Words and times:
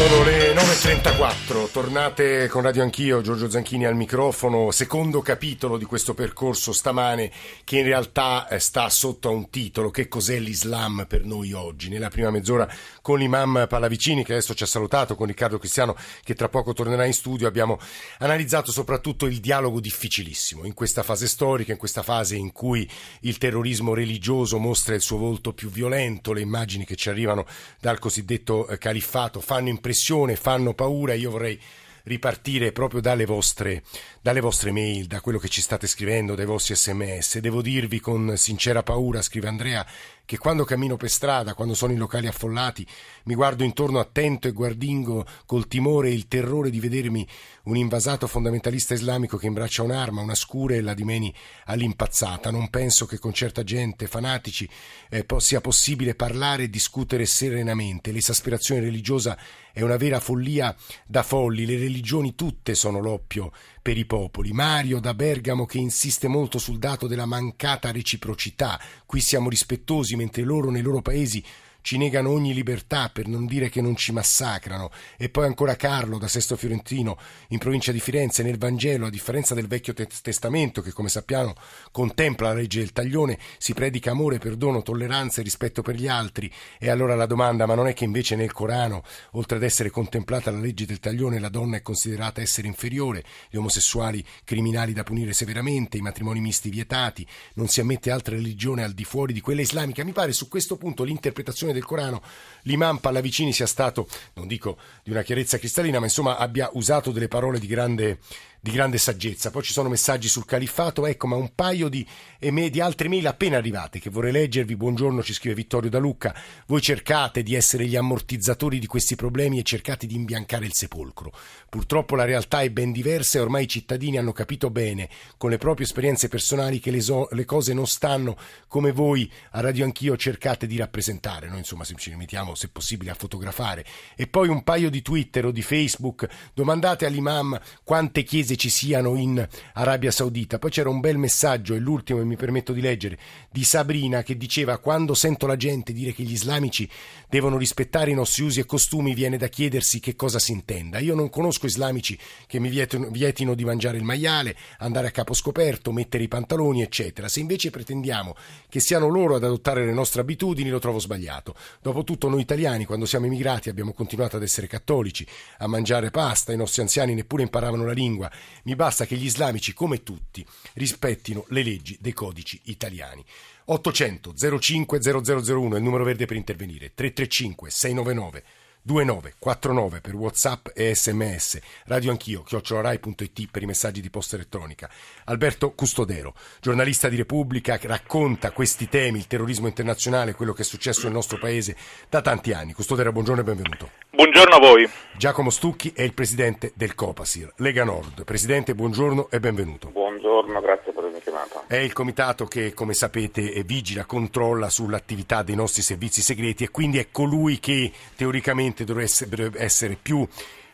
Sono 0.00 0.22
le 0.24 0.54
9.34, 0.54 1.70
tornate 1.70 2.48
con 2.48 2.62
Radio 2.62 2.82
Anch'io, 2.82 3.20
Giorgio 3.20 3.50
Zanchini 3.50 3.84
al 3.84 3.94
microfono, 3.94 4.70
secondo 4.70 5.20
capitolo 5.20 5.76
di 5.76 5.84
questo 5.84 6.14
percorso 6.14 6.72
stamane 6.72 7.30
che 7.64 7.76
in 7.76 7.84
realtà 7.84 8.48
eh, 8.48 8.58
sta 8.60 8.88
sotto 8.88 9.28
a 9.28 9.32
un 9.32 9.50
titolo, 9.50 9.90
che 9.90 10.08
cos'è 10.08 10.38
l'Islam 10.38 11.04
per 11.06 11.26
noi 11.26 11.52
oggi. 11.52 11.90
Nella 11.90 12.08
prima 12.08 12.30
mezz'ora 12.30 12.66
con 13.02 13.18
l'imam 13.18 13.66
Pallavicini 13.68 14.24
che 14.24 14.32
adesso 14.32 14.54
ci 14.54 14.62
ha 14.62 14.66
salutato, 14.66 15.16
con 15.16 15.26
Riccardo 15.26 15.58
Cristiano 15.58 15.94
che 16.24 16.34
tra 16.34 16.48
poco 16.48 16.72
tornerà 16.72 17.04
in 17.04 17.12
studio, 17.12 17.46
abbiamo 17.46 17.78
analizzato 18.20 18.72
soprattutto 18.72 19.26
il 19.26 19.38
dialogo 19.38 19.80
difficilissimo 19.80 20.64
in 20.64 20.72
questa 20.72 21.02
fase 21.02 21.28
storica, 21.28 21.72
in 21.72 21.78
questa 21.78 22.02
fase 22.02 22.36
in 22.36 22.52
cui 22.52 22.90
il 23.20 23.36
terrorismo 23.36 23.92
religioso 23.92 24.56
mostra 24.58 24.94
il 24.94 25.02
suo 25.02 25.18
volto 25.18 25.52
più 25.52 25.68
violento, 25.68 26.32
le 26.32 26.40
immagini 26.40 26.86
che 26.86 26.96
ci 26.96 27.10
arrivano 27.10 27.44
dal 27.78 27.98
cosiddetto 27.98 28.66
eh, 28.66 28.78
califfato 28.78 29.40
fanno 29.40 29.68
impressione 29.68 29.88
pressione, 29.90 30.36
fanno 30.36 30.72
paura. 30.72 31.14
Io 31.14 31.32
vorrei 31.32 31.60
ripartire 32.04 32.70
proprio 32.70 33.00
dalle 33.00 33.26
vostre, 33.26 33.82
dalle 34.22 34.40
vostre 34.40 34.70
mail, 34.70 35.06
da 35.06 35.20
quello 35.20 35.38
che 35.38 35.48
ci 35.48 35.60
state 35.60 35.88
scrivendo, 35.88 36.36
dai 36.36 36.46
vostri 36.46 36.76
sms. 36.76 37.38
Devo 37.38 37.60
dirvi 37.60 37.98
con 37.98 38.36
sincera 38.36 38.84
paura, 38.84 39.20
scrive 39.20 39.48
Andrea, 39.48 39.84
che 40.30 40.38
quando 40.38 40.62
cammino 40.62 40.96
per 40.96 41.10
strada, 41.10 41.54
quando 41.54 41.74
sono 41.74 41.90
in 41.90 41.98
locali 41.98 42.28
affollati, 42.28 42.86
mi 43.24 43.34
guardo 43.34 43.64
intorno 43.64 43.98
attento 43.98 44.46
e 44.46 44.52
guardingo 44.52 45.26
col 45.44 45.66
timore 45.66 46.08
e 46.08 46.12
il 46.12 46.28
terrore 46.28 46.70
di 46.70 46.78
vedermi 46.78 47.26
un 47.64 47.74
invasato 47.76 48.28
fondamentalista 48.28 48.94
islamico 48.94 49.36
che 49.36 49.48
imbraccia 49.48 49.82
un'arma, 49.82 50.22
una 50.22 50.36
scura 50.36 50.76
e 50.76 50.82
la 50.82 50.94
dimeni 50.94 51.34
all'impazzata. 51.64 52.52
Non 52.52 52.70
penso 52.70 53.06
che 53.06 53.18
con 53.18 53.32
certa 53.32 53.64
gente, 53.64 54.06
fanatici, 54.06 54.70
eh, 55.08 55.26
sia 55.38 55.60
possibile 55.60 56.14
parlare 56.14 56.62
e 56.62 56.70
discutere 56.70 57.26
serenamente. 57.26 58.12
L'esasperazione 58.12 58.82
religiosa 58.82 59.36
è 59.72 59.82
una 59.82 59.96
vera 59.96 60.20
follia 60.20 60.72
da 61.06 61.24
folli, 61.24 61.66
le 61.66 61.76
religioni 61.76 62.36
tutte 62.36 62.76
sono 62.76 63.00
l'oppio 63.00 63.50
per 63.82 63.96
i 63.96 64.04
popoli. 64.04 64.52
Mario 64.52 65.00
da 65.00 65.14
Bergamo 65.14 65.66
che 65.66 65.78
insiste 65.78 66.28
molto 66.28 66.58
sul 66.58 66.78
dato 66.78 67.06
della 67.06 67.26
mancata 67.26 67.90
reciprocità. 67.90 68.80
Qui 69.06 69.20
siamo 69.20 69.48
rispettosi 69.48 70.16
mentre 70.16 70.42
loro 70.42 70.70
nei 70.70 70.82
loro 70.82 71.02
paesi 71.02 71.42
ci 71.82 71.98
negano 71.98 72.30
ogni 72.30 72.54
libertà 72.54 73.08
per 73.10 73.26
non 73.26 73.46
dire 73.46 73.68
che 73.68 73.80
non 73.80 73.96
ci 73.96 74.12
massacrano. 74.12 74.90
E 75.16 75.28
poi 75.28 75.46
ancora 75.46 75.76
Carlo 75.76 76.18
da 76.18 76.28
Sesto 76.28 76.56
Fiorentino 76.56 77.18
in 77.48 77.58
provincia 77.58 77.92
di 77.92 78.00
Firenze 78.00 78.42
nel 78.42 78.58
Vangelo, 78.58 79.06
a 79.06 79.10
differenza 79.10 79.54
del 79.54 79.66
Vecchio 79.66 79.94
Testamento 79.94 80.80
che 80.82 80.92
come 80.92 81.08
sappiamo 81.08 81.54
contempla 81.90 82.48
la 82.48 82.54
legge 82.54 82.80
del 82.80 82.92
taglione, 82.92 83.38
si 83.58 83.74
predica 83.74 84.10
amore, 84.10 84.38
perdono, 84.38 84.82
tolleranza 84.82 85.40
e 85.40 85.44
rispetto 85.44 85.82
per 85.82 85.94
gli 85.94 86.08
altri. 86.08 86.50
E 86.78 86.90
allora 86.90 87.14
la 87.14 87.26
domanda, 87.26 87.66
ma 87.66 87.74
non 87.74 87.86
è 87.86 87.94
che 87.94 88.04
invece 88.04 88.36
nel 88.36 88.52
Corano, 88.52 89.02
oltre 89.32 89.56
ad 89.56 89.62
essere 89.62 89.90
contemplata 89.90 90.50
la 90.50 90.58
legge 90.58 90.86
del 90.86 91.00
taglione, 91.00 91.38
la 91.38 91.48
donna 91.48 91.76
è 91.76 91.82
considerata 91.82 92.40
essere 92.40 92.66
inferiore, 92.66 93.24
gli 93.48 93.56
omosessuali 93.56 94.24
criminali 94.44 94.92
da 94.92 95.02
punire 95.02 95.32
severamente, 95.32 95.96
i 95.96 96.02
matrimoni 96.02 96.40
misti 96.40 96.70
vietati, 96.70 97.26
non 97.54 97.68
si 97.68 97.80
ammette 97.80 98.10
altra 98.10 98.34
religione 98.34 98.82
al 98.82 98.92
di 98.92 99.04
fuori 99.04 99.32
di 99.32 99.40
quella 99.40 99.60
islamica? 99.60 100.04
Mi 100.04 100.12
pare 100.12 100.32
su 100.32 100.48
questo 100.48 100.76
punto 100.76 101.04
l'interpretazione 101.04 101.69
del 101.72 101.84
Corano, 101.84 102.22
l'imam 102.62 102.98
Pallavicini 102.98 103.52
sia 103.52 103.66
stato, 103.66 104.06
non 104.34 104.46
dico 104.46 104.76
di 105.02 105.10
una 105.10 105.22
chiarezza 105.22 105.58
cristallina, 105.58 105.98
ma 105.98 106.06
insomma 106.06 106.36
abbia 106.36 106.70
usato 106.72 107.10
delle 107.10 107.28
parole 107.28 107.58
di 107.58 107.66
grande 107.66 108.18
di 108.60 108.70
grande 108.70 108.98
saggezza. 108.98 109.50
Poi 109.50 109.62
ci 109.62 109.72
sono 109.72 109.88
messaggi 109.88 110.28
sul 110.28 110.44
califfato, 110.44 111.06
ecco, 111.06 111.26
ma 111.26 111.36
un 111.36 111.52
paio 111.54 111.88
di, 111.88 112.06
di 112.38 112.80
altre 112.80 113.08
mail 113.08 113.26
appena 113.26 113.56
arrivate 113.56 113.98
che 113.98 114.10
vorrei 114.10 114.32
leggervi. 114.32 114.76
Buongiorno, 114.76 115.22
ci 115.22 115.32
scrive 115.32 115.54
Vittorio 115.54 115.88
Da 115.88 115.98
Lucca. 115.98 116.34
Voi 116.66 116.82
cercate 116.82 117.42
di 117.42 117.54
essere 117.54 117.86
gli 117.86 117.96
ammortizzatori 117.96 118.78
di 118.78 118.86
questi 118.86 119.16
problemi 119.16 119.58
e 119.58 119.62
cercate 119.62 120.06
di 120.06 120.14
imbiancare 120.14 120.66
il 120.66 120.74
sepolcro. 120.74 121.32
Purtroppo 121.68 122.16
la 122.16 122.24
realtà 122.24 122.60
è 122.60 122.70
ben 122.70 122.92
diversa 122.92 123.38
e 123.38 123.42
ormai 123.42 123.64
i 123.64 123.68
cittadini 123.68 124.18
hanno 124.18 124.32
capito 124.32 124.70
bene, 124.70 125.08
con 125.36 125.50
le 125.50 125.58
proprie 125.58 125.86
esperienze 125.86 126.28
personali, 126.28 126.80
che 126.80 126.90
le, 126.90 127.00
so, 127.00 127.28
le 127.30 127.44
cose 127.44 127.72
non 127.72 127.86
stanno 127.86 128.36
come 128.68 128.92
voi 128.92 129.30
a 129.52 129.60
Radio 129.60 129.84
Anch'io 129.84 130.16
cercate 130.16 130.66
di 130.66 130.76
rappresentare. 130.76 131.48
Noi 131.48 131.58
insomma 131.58 131.84
ci 131.84 132.10
limitiamo 132.10 132.54
se 132.54 132.68
possibile 132.68 133.10
a 133.10 133.14
fotografare. 133.14 133.84
E 134.16 134.26
poi 134.26 134.48
un 134.48 134.62
paio 134.62 134.90
di 134.90 135.02
Twitter 135.02 135.46
o 135.46 135.50
di 135.50 135.62
Facebook, 135.62 136.28
domandate 136.54 137.06
all'imam 137.06 137.58
quante 137.84 138.22
chiese 138.22 138.49
paese 138.50 138.56
ci 138.56 138.70
siano 138.70 139.16
in 139.16 139.46
Arabia 139.74 140.10
Saudita. 140.10 140.58
Poi 140.58 140.70
c'era 140.70 140.88
un 140.88 141.00
bel 141.00 141.18
messaggio, 141.18 141.74
e 141.74 141.78
l'ultimo 141.78 142.20
e 142.20 142.24
mi 142.24 142.36
permetto 142.36 142.72
di 142.72 142.80
leggere, 142.80 143.18
di 143.50 143.64
Sabrina 143.64 144.22
che 144.22 144.36
diceva 144.36 144.78
quando 144.78 145.14
sento 145.14 145.46
la 145.46 145.56
gente 145.56 145.92
dire 145.92 146.12
che 146.12 146.22
gli 146.22 146.32
islamici 146.32 146.88
devono 147.28 147.56
rispettare 147.56 148.10
i 148.10 148.14
nostri 148.14 148.44
usi 148.44 148.60
e 148.60 148.66
costumi 148.66 149.14
viene 149.14 149.36
da 149.36 149.48
chiedersi 149.48 150.00
che 150.00 150.16
cosa 150.16 150.38
si 150.38 150.52
intenda. 150.52 150.98
Io 150.98 151.14
non 151.14 151.30
conosco 151.30 151.66
islamici 151.66 152.18
che 152.46 152.58
mi 152.58 152.68
vietino, 152.68 153.08
vietino 153.10 153.54
di 153.54 153.64
mangiare 153.64 153.96
il 153.96 154.04
maiale, 154.04 154.56
andare 154.78 155.08
a 155.08 155.10
capo 155.10 155.34
scoperto, 155.34 155.92
mettere 155.92 156.24
i 156.24 156.28
pantaloni, 156.28 156.82
eccetera. 156.82 157.28
Se 157.28 157.40
invece 157.40 157.70
pretendiamo 157.70 158.34
che 158.68 158.80
siano 158.80 159.08
loro 159.08 159.36
ad 159.36 159.44
adottare 159.44 159.84
le 159.84 159.92
nostre 159.92 160.20
abitudini, 160.20 160.70
lo 160.70 160.78
trovo 160.78 160.98
sbagliato. 160.98 161.54
Dopotutto 161.80 162.28
noi 162.28 162.40
italiani, 162.40 162.84
quando 162.84 163.06
siamo 163.06 163.26
emigrati, 163.26 163.68
abbiamo 163.68 163.92
continuato 163.92 164.36
ad 164.36 164.42
essere 164.42 164.66
cattolici, 164.66 165.26
a 165.58 165.66
mangiare 165.66 166.10
pasta, 166.10 166.52
i 166.52 166.56
nostri 166.56 166.82
anziani 166.82 167.14
neppure 167.14 167.42
imparavano 167.42 167.84
la 167.84 167.92
lingua, 167.92 168.30
mi 168.64 168.74
basta 168.74 169.06
che 169.06 169.16
gli 169.16 169.24
islamici, 169.24 169.72
come 169.72 170.02
tutti, 170.02 170.44
rispettino 170.74 171.44
le 171.48 171.62
leggi 171.62 171.96
dei 172.00 172.12
codici 172.12 172.60
italiani. 172.64 173.24
800 173.66 174.34
05 174.58 175.00
0001 175.00 175.74
è 175.74 175.78
il 175.78 175.84
numero 175.84 176.04
verde 176.04 176.26
per 176.26 176.36
intervenire. 176.36 176.92
335 176.94 177.70
699 177.70 178.44
2949 178.90 180.00
per 180.00 180.14
Whatsapp 180.16 180.66
e 180.74 180.92
sms, 180.96 181.60
radio 181.86 182.10
anch'io, 182.10 182.42
chiocciolarai.it 182.42 183.48
per 183.48 183.62
i 183.62 183.66
messaggi 183.66 184.00
di 184.00 184.10
posta 184.10 184.34
elettronica. 184.34 184.90
Alberto 185.26 185.70
Custodero, 185.74 186.34
giornalista 186.60 187.08
di 187.08 187.14
Repubblica, 187.14 187.78
racconta 187.82 188.50
questi 188.50 188.88
temi, 188.88 189.18
il 189.18 189.28
terrorismo 189.28 189.68
internazionale, 189.68 190.34
quello 190.34 190.52
che 190.52 190.62
è 190.62 190.64
successo 190.64 191.04
nel 191.04 191.12
nostro 191.12 191.38
paese 191.38 191.76
da 192.08 192.20
tanti 192.20 192.52
anni. 192.52 192.72
Custodero, 192.72 193.12
buongiorno 193.12 193.42
e 193.42 193.44
benvenuto. 193.44 193.90
Buongiorno 194.10 194.56
a 194.56 194.58
voi. 194.58 194.90
Giacomo 195.16 195.50
Stucchi 195.50 195.92
è 195.94 196.02
il 196.02 196.12
presidente 196.12 196.72
del 196.74 196.96
Copasir, 196.96 197.52
Lega 197.58 197.84
Nord. 197.84 198.24
Presidente, 198.24 198.74
buongiorno 198.74 199.28
e 199.30 199.38
benvenuto. 199.38 199.90
Buongiorno, 199.90 200.60
grazie 200.60 200.90
per 200.92 200.99
avermi 201.30 201.48
chiamato. 201.48 201.64
È 201.66 201.76
il 201.76 201.92
comitato 201.92 202.46
che, 202.46 202.74
come 202.74 202.94
sapete, 202.94 203.62
vigila, 203.64 204.04
controlla 204.04 204.68
sull'attività 204.68 205.42
dei 205.42 205.54
nostri 205.54 205.82
servizi 205.82 206.22
segreti 206.22 206.64
e 206.64 206.70
quindi 206.70 206.98
è 206.98 207.08
colui 207.10 207.58
che 207.58 207.92
teoricamente 208.16 208.84
dovrebbe 208.84 209.60
essere 209.60 209.96
più 210.00 210.26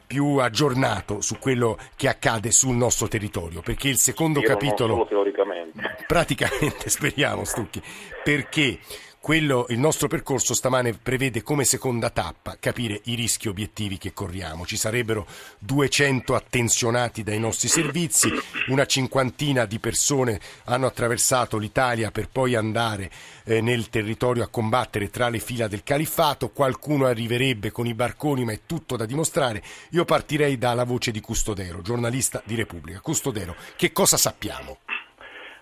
più 0.07 0.37
aggiornato 0.37 1.21
su 1.21 1.37
quello 1.41 1.77
che 1.97 2.07
accade 2.07 2.53
sul 2.53 2.77
nostro 2.77 3.09
territorio, 3.09 3.61
perché 3.61 3.89
il 3.89 3.99
secondo 3.99 4.39
Io 4.39 4.47
capitolo... 4.47 4.95
Non 4.95 5.09
solo 5.09 5.23
teoricamente. 5.25 5.97
Praticamente, 6.07 6.89
speriamo 6.91 7.43
Stucchi, 7.43 7.83
perché 8.23 8.79
quello, 9.27 9.67
il 9.71 9.81
nostro 9.81 10.07
percorso 10.07 10.55
stamane 10.55 10.93
prevede 10.93 11.43
come 11.43 11.65
seconda 11.65 12.11
tappa 12.11 12.59
capire 12.61 13.01
i 13.07 13.17
rischi 13.17 13.49
obiettivi 13.49 13.99
che 13.99 14.13
corriamo. 14.13 14.65
Ci 14.65 14.77
sarebbero 14.77 15.27
200 15.59 16.37
attenzionati 16.37 17.25
dai 17.25 17.41
nostri 17.41 17.67
servizi, 17.67 18.31
una 18.69 18.87
cinquantina 18.87 19.65
di 19.65 19.81
persone 19.81 20.39
hanno 20.67 20.87
attraversato 20.87 21.59
l'Italia 21.59 22.13
per 22.13 22.29
poi 22.29 22.55
andare 22.55 23.11
eh, 23.43 23.61
nel 23.61 23.89
territorio 23.89 24.45
a 24.45 24.49
combattere 24.49 25.11
tra 25.11 25.29
le 25.29 25.41
fila 25.41 25.67
del 25.67 25.83
califfato, 25.83 26.51
qualcuno 26.51 27.07
arriverebbe 27.07 27.73
con 27.73 27.89
i 27.89 27.95
barconi 27.95 28.45
ma 28.45 28.53
è 28.53 28.61
tutto 28.65 28.95
da 28.95 29.07
dimostrare. 29.07 29.61
Io 29.91 30.05
partirei 30.05 30.57
dalla 30.57 30.85
voce 30.85 31.11
di 31.11 31.21
Custodero, 31.21 31.83
giornalista 31.83 32.41
di 32.45 32.55
Repubblica. 32.55 33.01
Custodero, 33.01 33.57
che 33.75 33.91
cosa 33.91 34.17
sappiamo? 34.17 34.79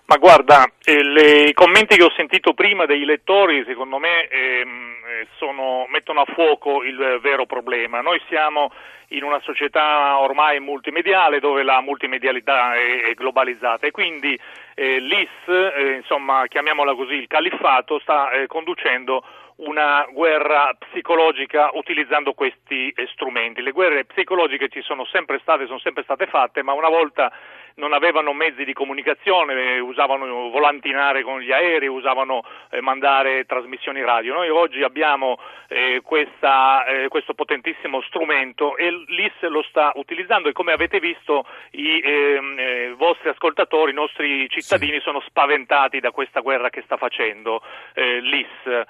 Ma 0.07 0.17
guarda, 0.17 0.71
eh, 0.83 1.47
i 1.47 1.53
commenti 1.53 1.95
che 1.95 2.03
ho 2.03 2.11
sentito 2.15 2.53
prima 2.53 2.85
dei 2.85 3.05
lettori 3.05 3.63
secondo 3.65 3.97
me 3.97 4.27
ehm, 4.27 4.95
eh, 5.03 5.27
sono, 5.37 5.87
mettono 5.89 6.21
a 6.21 6.25
fuoco 6.31 6.83
il 6.83 7.19
vero 7.21 7.47
problema. 7.47 8.01
Noi 8.01 8.21
siamo 8.27 8.71
in 9.09 9.23
una 9.23 9.39
società 9.41 10.19
ormai 10.19 10.59
multimediale 10.59 11.39
dove 11.39 11.63
la 11.63 11.81
multimedialità 11.81 12.75
è, 12.75 13.01
è 13.01 13.13
globalizzata 13.15 13.87
e 13.87 13.91
quindi 13.91 14.39
eh, 14.75 14.99
l'IS, 14.99 15.47
eh, 15.47 15.93
insomma 15.97 16.45
chiamiamola 16.47 16.93
così, 16.93 17.13
il 17.13 17.27
califfato, 17.27 17.97
sta 17.99 18.29
eh, 18.29 18.45
conducendo 18.45 19.23
una 19.57 20.05
guerra 20.11 20.75
psicologica 20.77 21.69
utilizzando 21.73 22.33
questi 22.33 22.93
strumenti. 23.13 23.61
Le 23.61 23.71
guerre 23.71 24.05
psicologiche 24.05 24.69
ci 24.69 24.81
sono 24.81 25.05
sempre 25.05 25.39
state, 25.39 25.65
sono 25.65 25.79
sempre 25.79 26.03
state 26.03 26.27
fatte, 26.27 26.61
ma 26.61 26.73
una 26.73 26.89
volta 26.89 27.31
non 27.75 27.93
avevano 27.93 28.33
mezzi 28.33 28.63
di 28.63 28.73
comunicazione, 28.73 29.79
usavano 29.79 30.49
volantinare 30.49 31.23
con 31.23 31.41
gli 31.41 31.51
aerei, 31.51 31.87
usavano 31.87 32.43
eh, 32.69 32.81
mandare 32.81 33.45
trasmissioni 33.45 34.01
radio. 34.01 34.33
Noi 34.33 34.49
oggi 34.49 34.81
abbiamo 34.81 35.37
eh, 35.67 36.01
questa, 36.01 36.85
eh, 36.85 37.07
questo 37.09 37.33
potentissimo 37.33 38.01
strumento 38.03 38.77
e 38.77 38.89
l'IS 38.91 39.41
lo 39.49 39.61
sta 39.63 39.91
utilizzando 39.95 40.47
e 40.47 40.53
come 40.53 40.71
avete 40.71 40.99
visto 40.99 41.45
i 41.71 42.01
ehm, 42.01 42.55
eh, 42.57 42.93
vostri 42.95 43.29
ascoltatori, 43.29 43.91
i 43.91 43.95
nostri 43.95 44.47
cittadini 44.49 44.97
sì. 44.97 45.01
sono 45.01 45.21
spaventati 45.25 45.99
da 45.99 46.11
questa 46.11 46.39
guerra 46.39 46.69
che 46.69 46.81
sta 46.85 46.97
facendo 46.97 47.61
eh, 47.93 48.19
l'IS. 48.21 48.83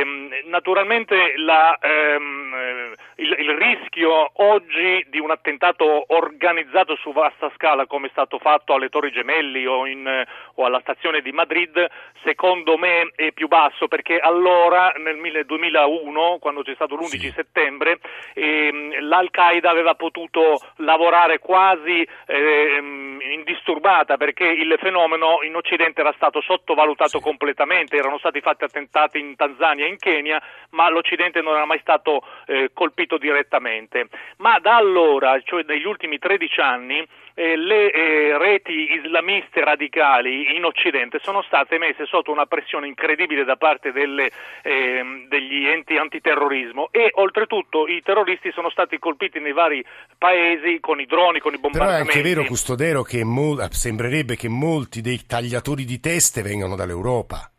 Ehm, 0.00 0.28
naturalmente 0.46 1.34
la, 1.36 1.76
ehm, 1.80 2.94
il, 3.16 3.36
il, 3.38 3.50
rischio 3.50 4.30
oggi 4.42 5.04
di 5.08 5.18
un 5.18 5.30
attentato 5.30 6.04
organizzato 6.14 6.96
su 6.96 7.12
vasta 7.12 7.50
scala 7.54 7.86
come 7.86 8.06
è 8.06 8.10
stato 8.10 8.38
fatto 8.38 8.74
alle 8.74 8.88
Torri 8.88 9.10
Gemelli 9.10 9.66
o, 9.66 9.86
in, 9.86 10.24
o 10.54 10.64
alla 10.64 10.80
stazione 10.80 11.20
di 11.20 11.32
Madrid 11.32 11.86
secondo 12.22 12.76
me 12.76 13.12
è 13.14 13.32
più 13.32 13.48
basso 13.48 13.88
perché 13.88 14.18
allora 14.18 14.92
nel 14.96 15.44
2001 15.44 16.38
quando 16.40 16.62
c'è 16.62 16.74
stato 16.74 16.94
l'11 16.94 17.06
sì. 17.06 17.32
settembre 17.34 17.98
ehm, 18.34 19.00
l'Al-Qaeda 19.00 19.70
aveva 19.70 19.94
potuto 19.94 20.60
lavorare 20.76 21.38
quasi 21.38 22.06
ehm, 22.26 23.20
indisturbata 23.20 24.16
perché 24.16 24.44
il 24.44 24.74
fenomeno 24.78 25.40
in 25.42 25.54
Occidente 25.54 26.00
era 26.00 26.12
stato 26.16 26.40
sottovalutato 26.40 27.18
sì. 27.18 27.24
completamente, 27.24 27.96
erano 27.96 28.18
stati 28.18 28.40
fatti 28.40 28.64
attentati 28.64 29.18
in 29.18 29.36
Tanzania 29.36 29.86
in 29.90 29.98
Kenya, 29.98 30.40
ma 30.70 30.88
l'Occidente 30.88 31.40
non 31.40 31.54
era 31.54 31.66
mai 31.66 31.78
stato 31.80 32.22
eh, 32.46 32.70
colpito 32.72 33.18
direttamente. 33.18 34.08
Ma 34.38 34.58
da 34.58 34.76
allora, 34.76 35.38
cioè 35.42 35.64
negli 35.66 35.84
ultimi 35.84 36.18
13 36.18 36.60
anni, 36.60 37.06
eh, 37.34 37.56
le 37.56 37.90
eh, 37.90 38.38
reti 38.38 38.92
islamiste 38.92 39.64
radicali 39.64 40.54
in 40.56 40.64
Occidente 40.64 41.18
sono 41.22 41.42
state 41.42 41.78
messe 41.78 42.04
sotto 42.06 42.30
una 42.30 42.46
pressione 42.46 42.86
incredibile 42.86 43.44
da 43.44 43.56
parte 43.56 43.92
delle, 43.92 44.30
eh, 44.62 45.26
degli 45.28 45.66
enti 45.66 45.96
antiterrorismo 45.96 46.88
e 46.90 47.10
oltretutto 47.14 47.86
i 47.86 48.02
terroristi 48.02 48.50
sono 48.52 48.70
stati 48.70 48.98
colpiti 48.98 49.38
nei 49.38 49.52
vari 49.52 49.84
paesi 50.18 50.80
con 50.80 51.00
i 51.00 51.06
droni, 51.06 51.38
con 51.38 51.54
i 51.54 51.58
bombardamenti. 51.58 52.06
Però 52.06 52.14
è 52.14 52.18
anche 52.18 52.28
vero, 52.28 52.46
Custodero, 52.46 53.02
che 53.02 53.24
mol- 53.24 53.68
sembrerebbe 53.70 54.36
che 54.36 54.48
molti 54.48 55.00
dei 55.00 55.24
tagliatori 55.26 55.84
di 55.84 55.98
teste 55.98 56.42
vengano 56.42 56.76
dall'Europa. 56.76 57.49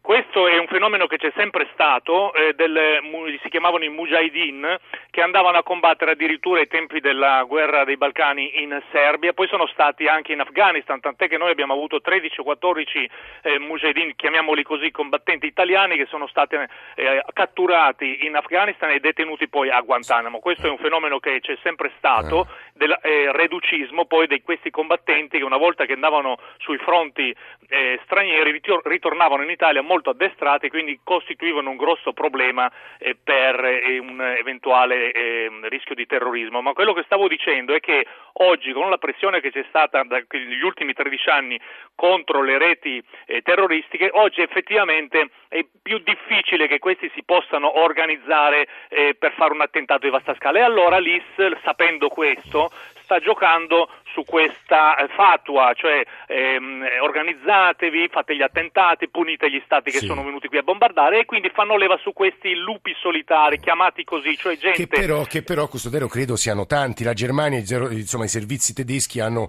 Questo 0.00 0.48
è 0.48 0.56
un 0.56 0.66
fenomeno 0.68 1.06
che 1.06 1.18
c'è 1.18 1.32
sempre 1.34 1.68
stato, 1.72 2.32
eh, 2.32 2.54
del, 2.54 3.00
si 3.42 3.48
chiamavano 3.48 3.84
i 3.84 3.88
Mujahideen, 3.88 4.78
che 5.10 5.20
andavano 5.20 5.58
a 5.58 5.62
combattere 5.62 6.12
addirittura 6.12 6.60
ai 6.60 6.68
tempi 6.68 7.00
della 7.00 7.42
guerra 7.42 7.84
dei 7.84 7.96
Balcani 7.96 8.62
in 8.62 8.80
Serbia, 8.92 9.32
poi 9.32 9.48
sono 9.48 9.66
stati 9.66 10.06
anche 10.06 10.32
in 10.32 10.40
Afghanistan, 10.40 11.00
tant'è 11.00 11.28
che 11.28 11.36
noi 11.38 11.50
abbiamo 11.50 11.74
avuto 11.74 12.00
13 12.00 12.40
o 12.40 12.44
14 12.44 13.10
eh, 13.42 13.58
Mujahideen, 13.58 14.14
chiamiamoli 14.14 14.62
così, 14.62 14.90
combattenti 14.90 15.46
italiani 15.46 15.96
che 15.96 16.06
sono 16.06 16.26
stati 16.28 16.54
eh, 16.54 17.22
catturati 17.32 18.24
in 18.26 18.36
Afghanistan 18.36 18.90
e 18.90 19.00
detenuti 19.00 19.48
poi 19.48 19.70
a 19.70 19.80
Guantanamo. 19.80 20.38
Questo 20.38 20.66
è 20.66 20.70
un 20.70 20.78
fenomeno 20.78 21.18
che 21.18 21.40
c'è 21.40 21.58
sempre 21.62 21.92
stato, 21.98 22.42
eh. 22.42 22.70
del 22.74 22.98
eh, 23.02 23.32
reducismo 23.32 24.04
poi 24.04 24.28
di 24.28 24.40
questi 24.40 24.70
combattenti 24.70 25.38
che 25.38 25.44
una 25.44 25.56
volta 25.56 25.84
che 25.84 25.94
andavano 25.94 26.38
sui 26.58 26.78
fronti 26.78 27.34
eh, 27.68 28.00
stranieri 28.04 28.62
ritornavano 28.84 29.25
in 29.42 29.50
Italia 29.50 29.82
molto 29.82 30.10
addestrati, 30.10 30.68
quindi 30.68 31.00
costituivano 31.02 31.70
un 31.70 31.76
grosso 31.76 32.12
problema 32.12 32.70
eh, 32.98 33.16
per 33.22 33.64
eh, 33.64 33.98
un 33.98 34.20
eventuale 34.20 35.12
eh, 35.12 35.50
rischio 35.68 35.94
di 35.94 36.06
terrorismo. 36.06 36.62
Ma 36.62 36.72
quello 36.72 36.92
che 36.92 37.02
stavo 37.04 37.28
dicendo 37.28 37.74
è 37.74 37.80
che 37.80 38.06
oggi, 38.34 38.72
con 38.72 38.90
la 38.90 38.98
pressione 38.98 39.40
che 39.40 39.50
c'è 39.50 39.64
stata 39.68 40.02
negli 40.02 40.62
ultimi 40.62 40.92
13 40.92 41.30
anni 41.30 41.60
contro 41.94 42.42
le 42.42 42.58
reti 42.58 43.02
eh, 43.26 43.42
terroristiche, 43.42 44.10
oggi 44.12 44.40
effettivamente 44.40 45.30
è 45.48 45.64
più 45.82 45.98
difficile 45.98 46.66
che 46.66 46.78
questi 46.78 47.10
si 47.14 47.22
possano 47.24 47.80
organizzare 47.80 48.68
eh, 48.88 49.14
per 49.18 49.32
fare 49.32 49.52
un 49.52 49.60
attentato 49.60 50.04
di 50.04 50.10
vasta 50.10 50.34
scala. 50.34 50.58
E 50.58 50.62
allora 50.62 50.98
l'IS, 50.98 51.60
sapendo 51.62 52.08
questo, 52.08 52.70
sta 53.06 53.20
giocando 53.20 53.88
su 54.12 54.24
questa 54.24 54.96
eh, 54.96 55.08
fatua, 55.14 55.72
cioè 55.74 56.02
ehm, 56.26 56.82
organizzatevi, 57.02 58.08
fate 58.08 58.34
gli 58.34 58.42
attentati, 58.42 59.08
punite 59.08 59.48
gli 59.48 59.62
stati 59.64 59.92
che 59.92 59.98
sì. 59.98 60.06
sono 60.06 60.24
venuti 60.24 60.48
qui 60.48 60.58
a 60.58 60.62
bombardare 60.62 61.20
e 61.20 61.24
quindi 61.24 61.50
fanno 61.50 61.76
leva 61.76 61.96
su 61.98 62.12
questi 62.12 62.54
lupi 62.56 62.94
solitari, 63.00 63.60
chiamati 63.60 64.02
così, 64.04 64.36
cioè 64.36 64.56
gente... 64.56 64.76
Che 64.76 64.86
però, 64.88 65.22
che 65.24 65.42
però 65.42 65.68
Custodero, 65.68 66.08
credo 66.08 66.34
siano 66.34 66.66
tanti. 66.66 67.04
La 67.04 67.12
Germania, 67.12 67.58
insomma 67.58 68.24
i 68.24 68.28
servizi 68.28 68.74
tedeschi 68.74 69.20
hanno 69.20 69.48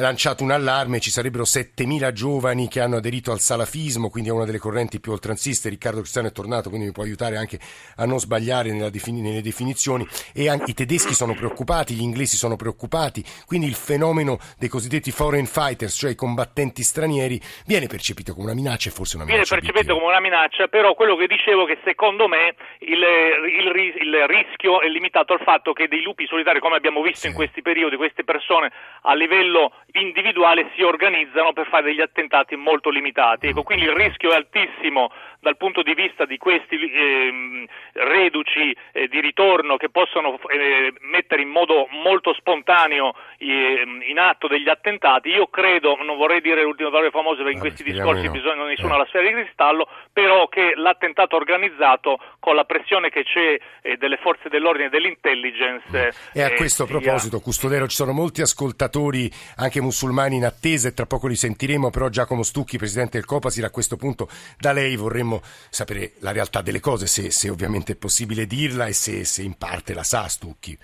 lanciato 0.00 0.42
un 0.44 0.50
allarme, 0.50 1.00
ci 1.00 1.10
sarebbero 1.10 1.44
7.000 1.44 2.12
giovani 2.12 2.68
che 2.68 2.80
hanno 2.80 2.96
aderito 2.96 3.32
al 3.32 3.40
salafismo, 3.40 4.10
quindi 4.10 4.30
a 4.30 4.34
una 4.34 4.44
delle 4.44 4.58
correnti 4.58 5.00
più 5.00 5.12
oltranziste. 5.12 5.68
Riccardo 5.68 6.00
Cristiano 6.00 6.28
è 6.28 6.32
tornato, 6.32 6.68
quindi 6.68 6.86
mi 6.86 6.92
può 6.92 7.02
aiutare 7.02 7.36
anche 7.36 7.58
a 7.96 8.04
non 8.04 8.18
sbagliare 8.18 8.90
defini- 8.90 9.20
nelle 9.20 9.42
definizioni. 9.42 10.06
E 10.34 10.48
anche, 10.48 10.70
i 10.70 10.74
tedeschi 10.74 11.14
sono 11.14 11.34
preoccupati, 11.34 11.94
gli 11.94 12.02
inglesi 12.02 12.36
sono 12.36 12.56
preoccupati 12.56 13.24
quindi 13.46 13.66
il 13.66 13.74
fenomeno 13.74 14.38
dei 14.58 14.68
cosiddetti 14.68 15.10
foreign 15.10 15.44
fighters, 15.44 15.96
cioè 15.96 16.10
i 16.10 16.14
combattenti 16.14 16.82
stranieri, 16.82 17.40
viene 17.66 17.86
percepito 17.86 18.32
come 18.32 18.46
una 18.46 18.54
minaccia 18.54 18.88
e 18.88 18.92
forse 18.92 19.16
una 19.16 19.24
minaccia. 19.24 19.54
Viene 19.54 19.60
percepito 19.62 19.94
come 19.94 20.10
una 20.12 20.20
minaccia, 20.20 20.68
però 20.68 20.94
quello 20.94 21.16
che 21.16 21.26
dicevo 21.26 21.66
è 21.66 21.74
che 21.74 21.78
secondo 21.84 22.28
me 22.28 22.54
il, 22.80 23.02
il, 23.02 23.66
il, 24.00 24.26
rischio 24.26 24.80
è 24.80 24.88
limitato 24.88 25.32
al 25.32 25.40
fatto 25.40 25.72
che 25.72 25.88
dei 25.88 26.02
lupi 26.02 26.26
solitari, 26.26 26.60
come 26.60 26.76
abbiamo 26.76 27.02
visto 27.02 27.20
sì. 27.20 27.28
in 27.28 27.34
questi 27.34 27.62
periodi, 27.62 27.96
queste 27.96 28.24
persone 28.24 28.70
a 29.02 29.14
livello 29.14 29.72
individuale 30.00 30.70
si 30.74 30.82
organizzano 30.82 31.52
per 31.52 31.66
fare 31.68 31.84
degli 31.84 32.00
attentati 32.00 32.56
molto 32.56 32.90
limitati. 32.90 33.48
Ecco, 33.48 33.62
quindi 33.62 33.84
il 33.84 33.92
rischio 33.92 34.32
è 34.32 34.36
altissimo 34.36 35.10
dal 35.40 35.56
punto 35.56 35.82
di 35.82 35.94
vista 35.94 36.24
di 36.24 36.36
questi 36.36 36.76
eh, 36.76 37.66
reduci 37.92 38.76
eh, 38.92 39.06
di 39.08 39.20
ritorno 39.20 39.76
che 39.76 39.88
possono 39.88 40.38
eh, 40.48 40.92
mettere 41.00 41.42
in 41.42 41.48
modo 41.48 41.86
molto 41.90 42.34
spontaneo 42.34 43.14
ehm, 43.38 44.02
in 44.08 44.18
atto 44.18 44.48
degli 44.48 44.68
attentati, 44.68 45.28
io 45.28 45.46
credo, 45.46 45.96
non 46.02 46.16
vorrei 46.16 46.40
dire 46.40 46.62
l'ultima 46.62 46.90
parola 46.90 47.10
famosa 47.10 47.42
perché 47.42 47.54
in 47.54 47.60
questi 47.60 47.82
discorsi 47.84 48.26
no. 48.26 48.32
bisogna 48.32 48.64
nessuno 48.64 48.94
alla 48.94 49.06
sfera 49.06 49.28
di 49.28 49.34
cristallo, 49.34 49.88
però 50.12 50.48
che 50.48 50.72
l'attentato 50.74 51.36
organizzato 51.36 52.18
con 52.40 52.56
la 52.56 52.64
pressione 52.64 53.10
che 53.10 53.22
c'è 53.22 53.58
eh, 53.82 53.96
delle 53.96 54.16
forze 54.16 54.48
dell'ordine 54.48 54.86
e 54.86 54.90
dell'intelligence. 54.90 56.12
E 56.32 56.42
a 56.42 56.48
eh, 56.48 56.54
questo 56.54 56.84
proposito, 56.84 57.38
Custodero, 57.40 57.86
ci 57.86 57.96
sono 57.96 58.12
molti 58.12 58.40
ascoltatori, 58.40 59.30
anche 59.56 59.80
musulmani, 59.80 60.36
in 60.36 60.44
attesa 60.44 60.88
e 60.88 60.94
tra 60.94 61.06
poco 61.06 61.28
li 61.28 61.36
sentiremo, 61.36 61.90
però 61.90 62.08
Giacomo 62.08 62.42
Stucchi, 62.42 62.76
presidente 62.76 63.18
del 63.18 63.26
Copasir, 63.26 63.64
a 63.64 63.70
questo 63.70 63.96
punto 63.96 64.28
da 64.58 64.72
lei 64.72 64.96
vorremmo 64.96 65.27
vorremmo 65.28 65.40
sapere 65.42 66.12
la 66.20 66.32
realtà 66.32 66.62
delle 66.62 66.80
cose, 66.80 67.06
se, 67.06 67.30
se 67.30 67.50
ovviamente 67.50 67.92
è 67.92 67.96
possibile 67.96 68.46
dirla 68.46 68.86
e 68.86 68.92
se, 68.92 69.24
se 69.24 69.42
in 69.42 69.56
parte 69.56 69.92
la 69.94 70.02
sa 70.02 70.26
Stucchi. 70.28 70.76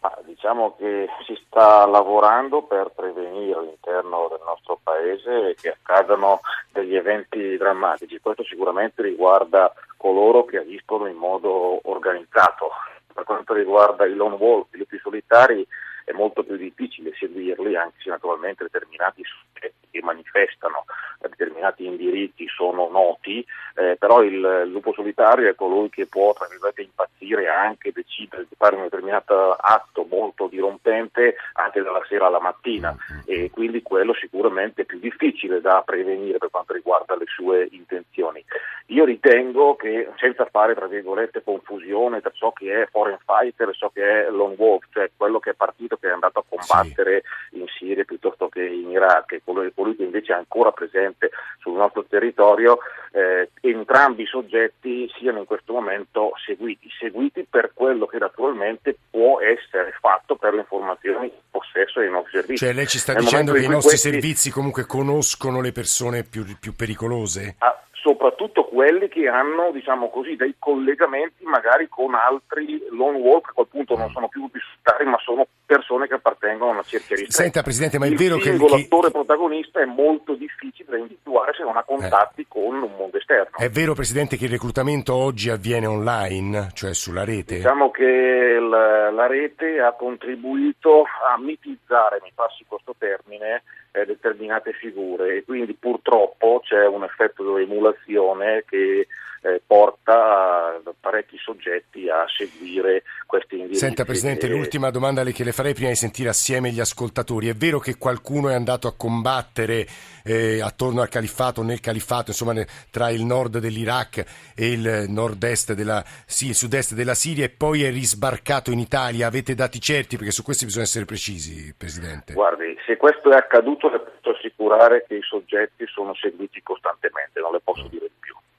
Ah, 0.00 0.18
diciamo 0.24 0.76
che 0.76 1.08
si 1.26 1.36
sta 1.46 1.84
lavorando 1.86 2.62
per 2.62 2.92
prevenire 2.94 3.58
all'interno 3.58 4.28
del 4.30 4.40
nostro 4.46 4.78
paese 4.80 5.56
che 5.60 5.70
accadano 5.70 6.40
degli 6.70 6.94
eventi 6.94 7.56
drammatici. 7.56 8.20
Questo 8.20 8.44
sicuramente 8.44 9.02
riguarda 9.02 9.72
coloro 9.96 10.44
che 10.44 10.58
agiscono 10.58 11.06
in 11.06 11.16
modo 11.16 11.80
organizzato. 11.88 12.70
Per 13.12 13.24
quanto 13.24 13.54
riguarda 13.54 14.04
i 14.04 14.14
lone 14.14 14.36
wolf, 14.36 14.72
i 14.74 14.78
lupi 14.78 14.98
solitari, 14.98 15.66
è 16.06 16.12
molto 16.12 16.44
più 16.44 16.56
difficile 16.56 17.12
seguirli, 17.18 17.74
anche 17.74 17.96
se 17.98 18.10
naturalmente 18.10 18.62
determinati 18.62 19.22
soggetti 19.24 19.88
che 19.90 20.02
manifestano 20.02 20.84
determinati 21.28 21.84
indirizzi 21.84 22.46
sono 22.48 22.88
noti, 22.88 23.44
eh, 23.74 23.96
però 23.98 24.22
il, 24.22 24.64
lupo 24.66 24.92
solitario 24.92 25.48
è 25.48 25.54
colui 25.54 25.90
che 25.90 26.06
può 26.06 26.32
tra 26.32 26.46
virgolette 26.48 26.82
impazzire 26.82 27.48
anche 27.48 27.92
decidere 27.92 28.46
di 28.48 28.54
fare 28.56 28.76
un 28.76 28.82
determinato 28.82 29.52
atto 29.52 30.06
molto 30.08 30.46
dirompente 30.46 31.36
anche 31.54 31.82
dalla 31.82 32.04
sera 32.08 32.26
alla 32.26 32.40
mattina 32.40 32.94
mm-hmm. 32.94 33.22
e 33.26 33.50
quindi 33.50 33.82
quello 33.82 34.14
sicuramente 34.14 34.82
è 34.82 34.84
più 34.84 34.98
difficile 34.98 35.60
da 35.60 35.82
prevenire 35.84 36.38
per 36.38 36.50
quanto 36.50 36.72
riguarda 36.72 37.16
le 37.16 37.26
sue 37.26 37.66
intenzioni. 37.72 38.44
Io 38.90 39.04
ritengo 39.04 39.74
che 39.74 40.08
senza 40.16 40.46
fare 40.46 40.74
tra 40.74 40.86
virgolette 40.86 41.42
confusione 41.42 42.20
tra 42.20 42.30
ciò 42.30 42.52
che 42.52 42.82
è 42.82 42.86
foreign 42.86 43.18
fighter 43.24 43.68
e 43.68 43.74
ciò 43.74 43.90
che 43.90 44.26
è 44.26 44.30
lone 44.30 44.54
wolf, 44.56 44.86
cioè 44.92 45.10
quello 45.16 45.40
che 45.40 45.50
è 45.50 45.54
partito 45.54 45.95
che 45.98 46.08
è 46.08 46.12
andato 46.12 46.40
a 46.40 46.44
combattere 46.48 47.22
sì. 47.50 47.58
in 47.58 47.66
Siria 47.78 48.04
piuttosto 48.04 48.48
che 48.48 48.64
in 48.64 48.90
Iraq 48.90 49.32
e 49.32 49.42
colui, 49.44 49.72
colui, 49.74 49.96
che 49.96 50.04
invece 50.04 50.32
è 50.32 50.36
ancora 50.36 50.72
presente 50.72 51.30
sul 51.58 51.74
nostro 51.74 52.04
territorio, 52.04 52.78
eh, 53.12 53.50
entrambi 53.60 54.22
i 54.22 54.26
soggetti 54.26 55.10
siano 55.18 55.38
in 55.38 55.44
questo 55.46 55.72
momento 55.72 56.32
seguiti, 56.44 56.88
seguiti 56.98 57.46
per 57.48 57.70
quello 57.74 58.06
che 58.06 58.18
naturalmente 58.18 58.96
può 59.10 59.40
essere 59.40 59.94
fatto 60.00 60.36
per 60.36 60.54
le 60.54 60.60
informazioni 60.60 61.26
in 61.26 61.32
possesso 61.50 62.00
dei 62.00 62.10
nostri 62.10 62.38
servizi. 62.38 62.64
Cioè 62.64 62.74
lei 62.74 62.86
ci 62.86 62.98
sta 62.98 63.12
Nel 63.12 63.22
dicendo 63.22 63.52
che 63.52 63.58
i 63.60 63.68
nostri 63.68 63.90
questi... 63.90 64.10
servizi 64.10 64.50
comunque 64.50 64.86
conoscono 64.86 65.60
le 65.60 65.72
persone 65.72 66.24
più, 66.24 66.44
più 66.58 66.74
pericolose? 66.74 67.56
Ah, 67.58 67.80
soprattutto 68.06 68.66
quelli 68.66 69.08
che 69.08 69.26
hanno 69.28 69.72
diciamo 69.72 70.10
così, 70.10 70.36
dei 70.36 70.54
collegamenti 70.58 71.44
magari 71.44 71.88
con 71.88 72.14
altri 72.14 72.80
lone 72.90 73.18
wolf 73.18 73.44
che 73.44 73.50
a 73.50 73.54
quel 73.54 73.66
punto 73.68 73.96
non 73.96 74.10
sono 74.10 74.28
più 74.28 74.48
risultati 74.52 75.04
ma 75.04 75.18
sono 75.18 75.46
persone 75.66 76.06
che 76.06 76.14
appartengono 76.14 76.70
a 76.70 76.74
una 76.74 76.82
cerchia 76.82 77.16
ristretta. 77.16 77.42
Senta 77.42 77.62
Presidente, 77.62 77.98
ma 77.98 78.06
è 78.06 78.08
il 78.08 78.16
vero 78.16 78.36
che... 78.36 78.50
Il 78.50 78.58
singolo 78.58 78.76
attore 78.76 79.10
protagonista 79.10 79.80
è 79.80 79.84
molto 79.84 80.34
difficile 80.34 80.90
da 80.90 80.96
individuare 80.96 81.52
se 81.54 81.64
non 81.64 81.76
ha 81.76 81.82
contatti 81.82 82.42
eh. 82.42 82.46
con 82.48 82.74
un 82.82 82.92
mondo 82.96 83.18
esterno. 83.18 83.56
È 83.56 83.68
vero 83.68 83.94
Presidente 83.94 84.36
che 84.36 84.44
il 84.44 84.52
reclutamento 84.52 85.14
oggi 85.14 85.50
avviene 85.50 85.86
online, 85.86 86.70
cioè 86.72 86.94
sulla 86.94 87.24
rete? 87.24 87.56
Diciamo 87.56 87.90
che 87.90 88.58
la, 88.60 89.10
la 89.10 89.26
rete 89.26 89.80
ha 89.80 89.92
contribuito 89.92 91.02
a 91.02 91.38
mitizzare, 91.38 92.20
mi 92.22 92.30
passi 92.34 92.64
questo 92.66 92.94
termine, 92.96 93.62
eh, 93.92 94.04
determinate 94.04 94.72
figure 94.72 95.36
e 95.36 95.44
quindi 95.44 95.74
purtroppo 95.74 96.60
c'è 96.62 96.86
un 96.86 97.02
effetto 97.04 97.56
di 97.56 97.62
emulazione 97.62 98.64
che 98.68 99.08
eh, 99.42 99.60
porta 99.66 100.80
parecchi 100.98 101.36
soggetti 101.38 102.08
a 102.08 102.24
seguire 102.36 103.04
questi 103.26 103.54
indirizzi. 103.54 103.78
Senta 103.78 104.04
Presidente, 104.04 104.46
e... 104.46 104.48
l'ultima 104.50 104.90
domanda 104.90 105.22
che 105.22 105.44
le 105.44 105.52
farei 105.52 105.74
prima 105.74 105.90
di 105.90 105.94
sentire 105.96 106.28
assieme 106.28 106.70
gli 106.70 106.80
ascoltatori. 106.80 107.48
È 107.48 107.54
vero 107.54 107.78
che 107.78 107.96
qualcuno 107.96 108.48
è 108.48 108.54
andato 108.54 108.88
a 108.88 108.94
combattere 108.96 109.86
eh, 110.24 110.60
attorno 110.60 111.00
al 111.00 111.08
califfato, 111.08 111.62
nel 111.62 111.80
califfato, 111.80 112.30
insomma 112.30 112.52
ne, 112.52 112.66
tra 112.90 113.10
il 113.10 113.24
nord 113.24 113.58
dell'Iraq 113.58 114.52
e 114.56 114.72
il 114.72 115.04
nord-est 115.08 115.74
della, 115.74 116.02
sì, 116.26 116.48
il 116.48 116.54
sud-est 116.54 116.94
della 116.94 117.14
Siria 117.14 117.44
e 117.44 117.50
poi 117.50 117.84
è 117.84 117.90
risbarcato 117.90 118.70
in 118.72 118.80
Italia? 118.80 119.26
Avete 119.26 119.54
dati 119.54 119.80
certi? 119.80 120.16
Perché 120.16 120.32
su 120.32 120.42
questi 120.42 120.64
bisogna 120.64 120.84
essere 120.84 121.04
precisi, 121.04 121.72
Presidente. 121.76 122.32
Guardi, 122.32 122.76
se 122.84 122.96
questo 122.96 123.30
è 123.30 123.36
accaduto 123.36 123.88
le 123.88 124.00
posso 124.00 124.30
assicurare 124.36 125.04
che 125.06 125.14
i 125.14 125.22
soggetti 125.22 125.86
sono 125.86 126.14
seguiti 126.14 126.62
costantemente, 126.62 127.40
non 127.40 127.52
le 127.52 127.60
posso 127.62 127.86
dire. 127.88 128.10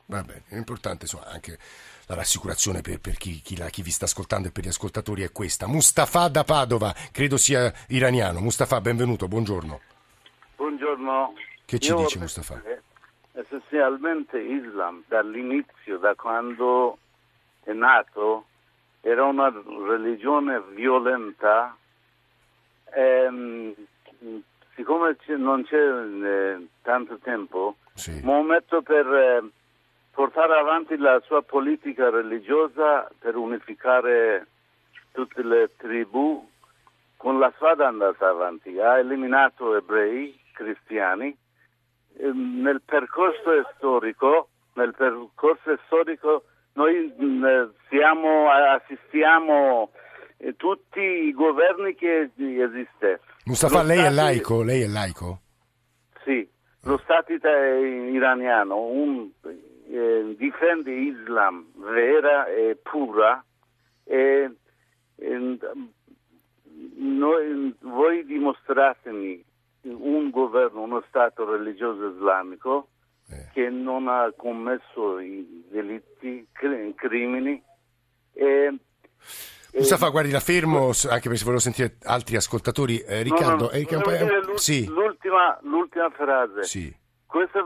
Va 0.10 0.22
bene, 0.24 0.44
è 0.48 0.56
importante 0.56 1.04
insomma, 1.04 1.26
anche 1.26 1.58
la 2.08 2.16
rassicurazione 2.16 2.80
per, 2.80 3.00
per 3.00 3.18
chi, 3.18 3.42
chi, 3.42 3.58
la, 3.58 3.68
chi, 3.68 3.82
vi 3.82 3.92
sta 3.92 4.06
ascoltando 4.06 4.48
e 4.48 4.52
per 4.52 4.64
gli 4.64 4.70
ascoltatori 4.70 5.24
è 5.24 5.34
questa. 5.34 5.68
Mustafa 5.68 6.30
da 6.30 6.46
Padova, 6.46 6.94
credo 7.12 7.36
sia 7.36 7.74
iraniano. 7.90 8.40
Mustafa, 8.40 8.80
benvenuto, 8.80 9.28
buongiorno. 9.28 9.82
Buongiorno. 10.56 11.34
Che 11.66 11.80
ci 11.80 11.92
Io 11.92 11.98
dice 11.98 12.20
Mustafa? 12.20 12.62
Essenzialmente 13.34 14.40
Islam 14.40 15.04
dall'inizio, 15.08 15.98
da 15.98 16.16
quando 16.16 16.98
è 17.64 17.74
nato, 17.74 18.46
era 19.02 19.26
una 19.26 19.52
religione 19.90 20.64
violenta. 20.74 21.76
Ehm, 22.96 23.74
siccome 24.74 25.18
non 25.36 25.66
c'è 25.66 25.76
eh, 25.76 26.68
tanto 26.82 27.18
tempo, 27.18 27.76
sì. 27.94 28.22
Maometto 28.24 28.82
per 28.82 29.06
eh, 29.06 29.50
portare 30.18 30.58
avanti 30.58 30.98
la 30.98 31.22
sua 31.28 31.44
politica 31.44 32.10
religiosa 32.10 33.08
per 33.20 33.36
unificare 33.36 34.48
tutte 35.12 35.44
le 35.44 35.70
tribù, 35.78 36.44
con 37.18 37.38
la 37.38 37.54
spada 37.56 37.84
è 37.84 37.88
andata 37.88 38.28
avanti, 38.28 38.80
ha 38.80 38.98
eliminato 38.98 39.76
ebrei, 39.76 40.36
cristiani, 40.54 41.38
ehm, 42.18 42.62
nel 42.64 42.82
percorso 42.84 43.64
storico, 43.76 44.50
nel 44.74 44.96
percorso 44.96 45.78
storico 45.86 46.46
noi 46.74 47.14
mm, 47.22 47.46
siamo, 47.88 48.50
assistiamo 48.50 49.92
a 50.44 50.54
tutti 50.58 51.00
i 51.00 51.32
governi 51.32 51.94
che 51.94 52.32
esiste. 52.36 53.20
Mustafa, 53.46 53.84
lei 53.84 54.00
è 54.00 54.10
laico? 54.10 54.64
Lei 54.64 54.82
è 54.82 54.88
laico? 54.88 55.42
Sì, 56.24 56.48
lo 56.86 56.98
Stato 57.04 57.34
iraniano, 57.34 58.78
un 58.78 59.30
eh, 59.90 60.36
difende 60.38 60.92
Islam 60.92 61.66
vera 61.76 62.48
e 62.48 62.78
pura 62.82 63.44
e, 64.04 64.52
e 65.16 65.58
noi, 66.96 67.76
voi 67.80 68.26
dimostratemi 68.26 69.44
un 69.82 70.30
governo, 70.30 70.82
uno 70.82 71.04
Stato 71.08 71.50
religioso 71.50 72.10
islamico 72.10 72.90
eh. 73.30 73.50
che 73.54 73.70
non 73.70 74.08
ha 74.08 74.32
commesso 74.36 75.20
i 75.20 75.66
delitti, 75.70 76.48
crimini 76.96 77.62
e 78.34 78.74
Mustafa, 79.74 80.10
guardi, 80.10 80.32
la 80.32 80.40
fermo 80.40 80.88
anche 80.88 81.30
perché 81.30 81.44
volevo 81.44 81.60
sentire 81.60 81.98
altri 82.04 82.36
ascoltatori. 82.36 83.00
Eh, 83.00 83.22
Riccardo, 83.22 83.70
no, 83.72 83.72
no, 83.72 84.12
eh, 84.12 84.58
sì. 84.58 84.86
l'ultima, 84.88 85.58
l'ultima, 85.62 86.10
frase. 86.10 86.64
Sì. 86.64 86.96
Questa, 87.28 87.62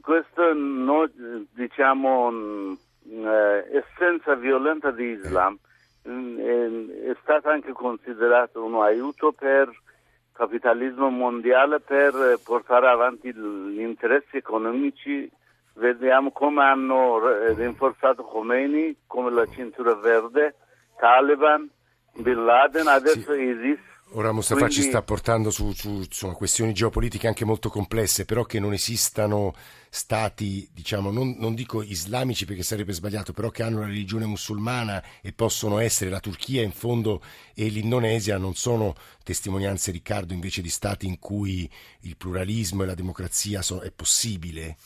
questa 0.00 0.52
no, 0.54 1.08
diciamo, 1.52 2.76
eh, 3.06 3.64
essenza 3.70 4.34
violenta 4.34 4.90
di 4.90 5.10
Islam 5.10 5.58
eh. 6.04 7.10
è 7.10 7.16
stata 7.20 7.50
anche 7.50 7.72
considerata 7.72 8.58
un 8.60 8.82
aiuto 8.82 9.32
per 9.32 9.68
il 9.68 10.32
capitalismo 10.32 11.10
mondiale 11.10 11.80
per 11.80 12.40
portare 12.42 12.88
avanti 12.88 13.32
gli 13.32 13.80
interessi 13.80 14.38
economici. 14.38 15.30
Vediamo 15.74 16.32
come 16.32 16.64
hanno 16.64 17.20
rinforzato 17.54 18.24
Khomeini, 18.24 19.02
come 19.06 19.30
la 19.30 19.46
cintura 19.46 19.94
verde, 19.94 20.54
Taliban, 20.98 21.68
Bin 22.14 22.44
Laden, 22.44 22.86
adesso 22.88 23.32
sì. 23.32 23.40
ISIS 23.40 23.91
Ora 24.14 24.32
Mustafa 24.32 24.66
Quindi... 24.66 24.82
ci 24.82 24.88
sta 24.88 25.00
portando 25.02 25.50
su, 25.50 25.72
su 25.72 25.88
insomma, 25.88 26.34
questioni 26.34 26.74
geopolitiche 26.74 27.28
anche 27.28 27.46
molto 27.46 27.70
complesse, 27.70 28.26
però 28.26 28.44
che 28.44 28.60
non 28.60 28.74
esistano 28.74 29.54
stati, 29.88 30.68
diciamo, 30.72 31.10
non, 31.10 31.36
non, 31.38 31.54
dico 31.54 31.82
islamici 31.82 32.44
perché 32.44 32.62
sarebbe 32.62 32.92
sbagliato, 32.92 33.32
però 33.32 33.48
che 33.48 33.62
hanno 33.62 33.80
la 33.80 33.86
religione 33.86 34.26
musulmana 34.26 35.02
e 35.22 35.32
possono 35.32 35.78
essere 35.78 36.10
la 36.10 36.20
Turchia 36.20 36.62
in 36.62 36.72
fondo 36.72 37.22
e 37.54 37.68
l'Indonesia 37.68 38.36
non 38.36 38.54
sono 38.54 38.94
testimonianze, 39.22 39.90
Riccardo, 39.92 40.34
invece 40.34 40.60
di 40.60 40.70
stati 40.70 41.06
in 41.06 41.18
cui 41.18 41.68
il 42.00 42.16
pluralismo 42.16 42.82
e 42.82 42.86
la 42.86 42.94
democrazia 42.94 43.62
sono, 43.62 43.80
è 43.80 43.90
possibile? 43.90 44.76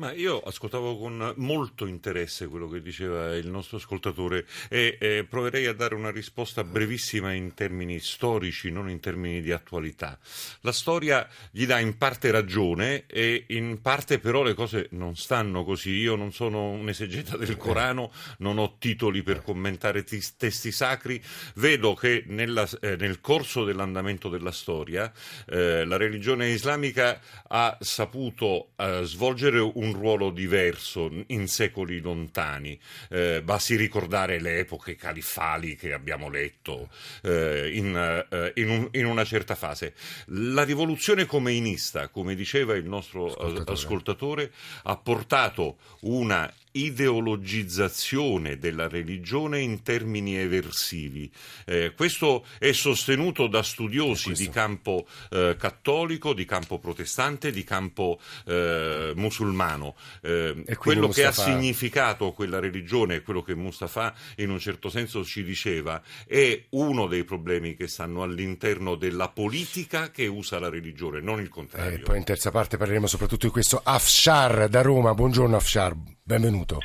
Ma 0.00 0.14
io 0.14 0.40
ascoltavo 0.40 0.96
con 0.96 1.34
molto 1.36 1.84
interesse 1.84 2.46
quello 2.46 2.70
che 2.70 2.80
diceva 2.80 3.36
il 3.36 3.48
nostro 3.48 3.76
ascoltatore 3.76 4.46
e 4.70 4.96
eh, 4.98 5.26
proverei 5.28 5.66
a 5.66 5.74
dare 5.74 5.94
una 5.94 6.10
risposta 6.10 6.64
brevissima 6.64 7.34
in 7.34 7.52
termini 7.52 7.98
storici, 7.98 8.70
non 8.70 8.88
in 8.88 8.98
termini 8.98 9.42
di 9.42 9.52
attualità. 9.52 10.18
La 10.62 10.72
storia 10.72 11.28
gli 11.50 11.66
dà 11.66 11.80
in 11.80 11.98
parte 11.98 12.30
ragione 12.30 13.04
e 13.04 13.44
in 13.48 13.82
parte 13.82 14.20
però 14.20 14.42
le 14.42 14.54
cose 14.54 14.88
non 14.92 15.16
stanno 15.16 15.64
così. 15.64 15.90
Io 15.90 16.16
non 16.16 16.32
sono 16.32 16.70
un 16.70 16.88
esegeta 16.88 17.36
del 17.36 17.58
Corano, 17.58 18.10
non 18.38 18.56
ho 18.56 18.76
titoli 18.78 19.22
per 19.22 19.42
commentare 19.42 20.02
t- 20.02 20.34
testi 20.38 20.72
sacri, 20.72 21.22
vedo 21.56 21.92
che 21.92 22.24
nella, 22.26 22.66
eh, 22.80 22.96
nel 22.96 23.20
corso 23.20 23.64
dell'andamento 23.64 24.30
della 24.30 24.50
storia 24.50 25.12
eh, 25.46 25.84
la 25.84 25.98
religione 25.98 26.48
islamica 26.48 27.20
ha 27.48 27.76
saputo 27.80 28.70
eh, 28.76 29.02
svolgere 29.04 29.58
un 29.58 29.88
un 29.90 29.98
ruolo 29.98 30.30
diverso 30.30 31.10
in 31.26 31.48
secoli 31.48 32.00
lontani. 32.00 32.78
Eh, 33.10 33.42
basti 33.42 33.76
ricordare 33.76 34.40
le 34.40 34.60
epoche 34.60 34.94
califfali 34.96 35.76
che 35.76 35.92
abbiamo 35.92 36.28
letto 36.28 36.88
eh, 37.22 37.70
in, 37.74 38.24
eh, 38.30 38.52
in, 38.56 38.70
un, 38.70 38.88
in, 38.92 39.06
una 39.06 39.24
certa 39.24 39.54
fase. 39.54 39.94
La 40.26 40.62
rivoluzione 40.62 41.26
comeinista, 41.26 42.08
come 42.08 42.34
diceva 42.34 42.74
il 42.74 42.86
nostro 42.86 43.26
ascoltatore, 43.26 43.72
ascoltatore 43.72 44.52
ha 44.84 44.96
portato 44.96 45.78
una 46.00 46.52
ideologizzazione 46.72 48.58
della 48.58 48.88
religione 48.88 49.60
in 49.60 49.82
termini 49.82 50.36
eversivi. 50.36 51.30
Eh, 51.64 51.92
questo 51.96 52.44
è 52.58 52.72
sostenuto 52.72 53.46
da 53.46 53.62
studiosi 53.62 54.32
di 54.32 54.48
campo 54.48 55.06
eh, 55.30 55.56
cattolico, 55.58 56.34
di 56.34 56.44
campo 56.44 56.78
protestante, 56.78 57.50
di 57.50 57.64
campo 57.64 58.20
eh, 58.46 59.12
musulmano. 59.14 59.94
Eh, 60.22 60.64
quello 60.78 61.06
Mustafa... 61.06 61.30
che 61.30 61.40
ha 61.40 61.44
significato 61.44 62.32
quella 62.32 62.58
religione 62.58 63.22
quello 63.22 63.42
che 63.42 63.54
Mustafa 63.54 64.14
in 64.36 64.50
un 64.50 64.58
certo 64.58 64.88
senso 64.88 65.24
ci 65.24 65.44
diceva 65.44 66.02
è 66.26 66.64
uno 66.70 67.06
dei 67.06 67.24
problemi 67.24 67.76
che 67.76 67.86
stanno 67.86 68.22
all'interno 68.22 68.94
della 68.94 69.28
politica 69.28 70.10
che 70.10 70.26
usa 70.26 70.58
la 70.58 70.68
religione, 70.68 71.20
non 71.20 71.40
il 71.40 71.48
contrario. 71.48 72.04
poi 72.04 72.18
in 72.18 72.24
terza 72.24 72.50
parte 72.50 72.76
parleremo 72.76 73.06
soprattutto 73.06 73.46
di 73.46 73.52
questo. 73.52 73.80
Afshar 73.82 74.68
da 74.68 74.82
Roma, 74.82 75.14
buongiorno 75.14 75.56
Afshar. 75.56 75.96
Benvenuto. 76.30 76.78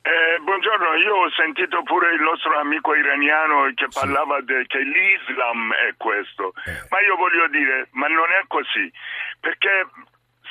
Eh, 0.00 0.40
buongiorno, 0.40 0.94
io 0.94 1.14
ho 1.14 1.30
sentito 1.36 1.82
pure 1.82 2.14
il 2.14 2.22
nostro 2.22 2.58
amico 2.58 2.94
iraniano 2.94 3.68
che 3.74 3.84
sì. 3.90 4.00
parlava 4.00 4.40
de, 4.40 4.64
che 4.66 4.78
l'Islam 4.78 5.74
è 5.74 5.92
questo, 5.98 6.54
eh. 6.64 6.88
ma 6.88 6.98
io 7.04 7.16
voglio 7.16 7.46
dire, 7.48 7.88
ma 7.92 8.06
non 8.08 8.32
è 8.32 8.40
così, 8.48 8.90
perché 9.40 9.84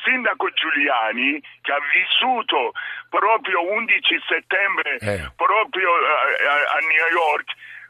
sindaco 0.06 0.54
Giuliani 0.54 1.42
che 1.62 1.72
ha 1.72 1.82
vissuto 1.90 2.74
proprio 3.10 3.58
11 3.74 4.22
settembre 4.30 4.98
eh. 5.02 5.32
proprio 5.36 5.90
a, 5.90 5.98
a, 5.98 6.78
a 6.78 6.80
New 6.86 7.10
York 7.10 7.50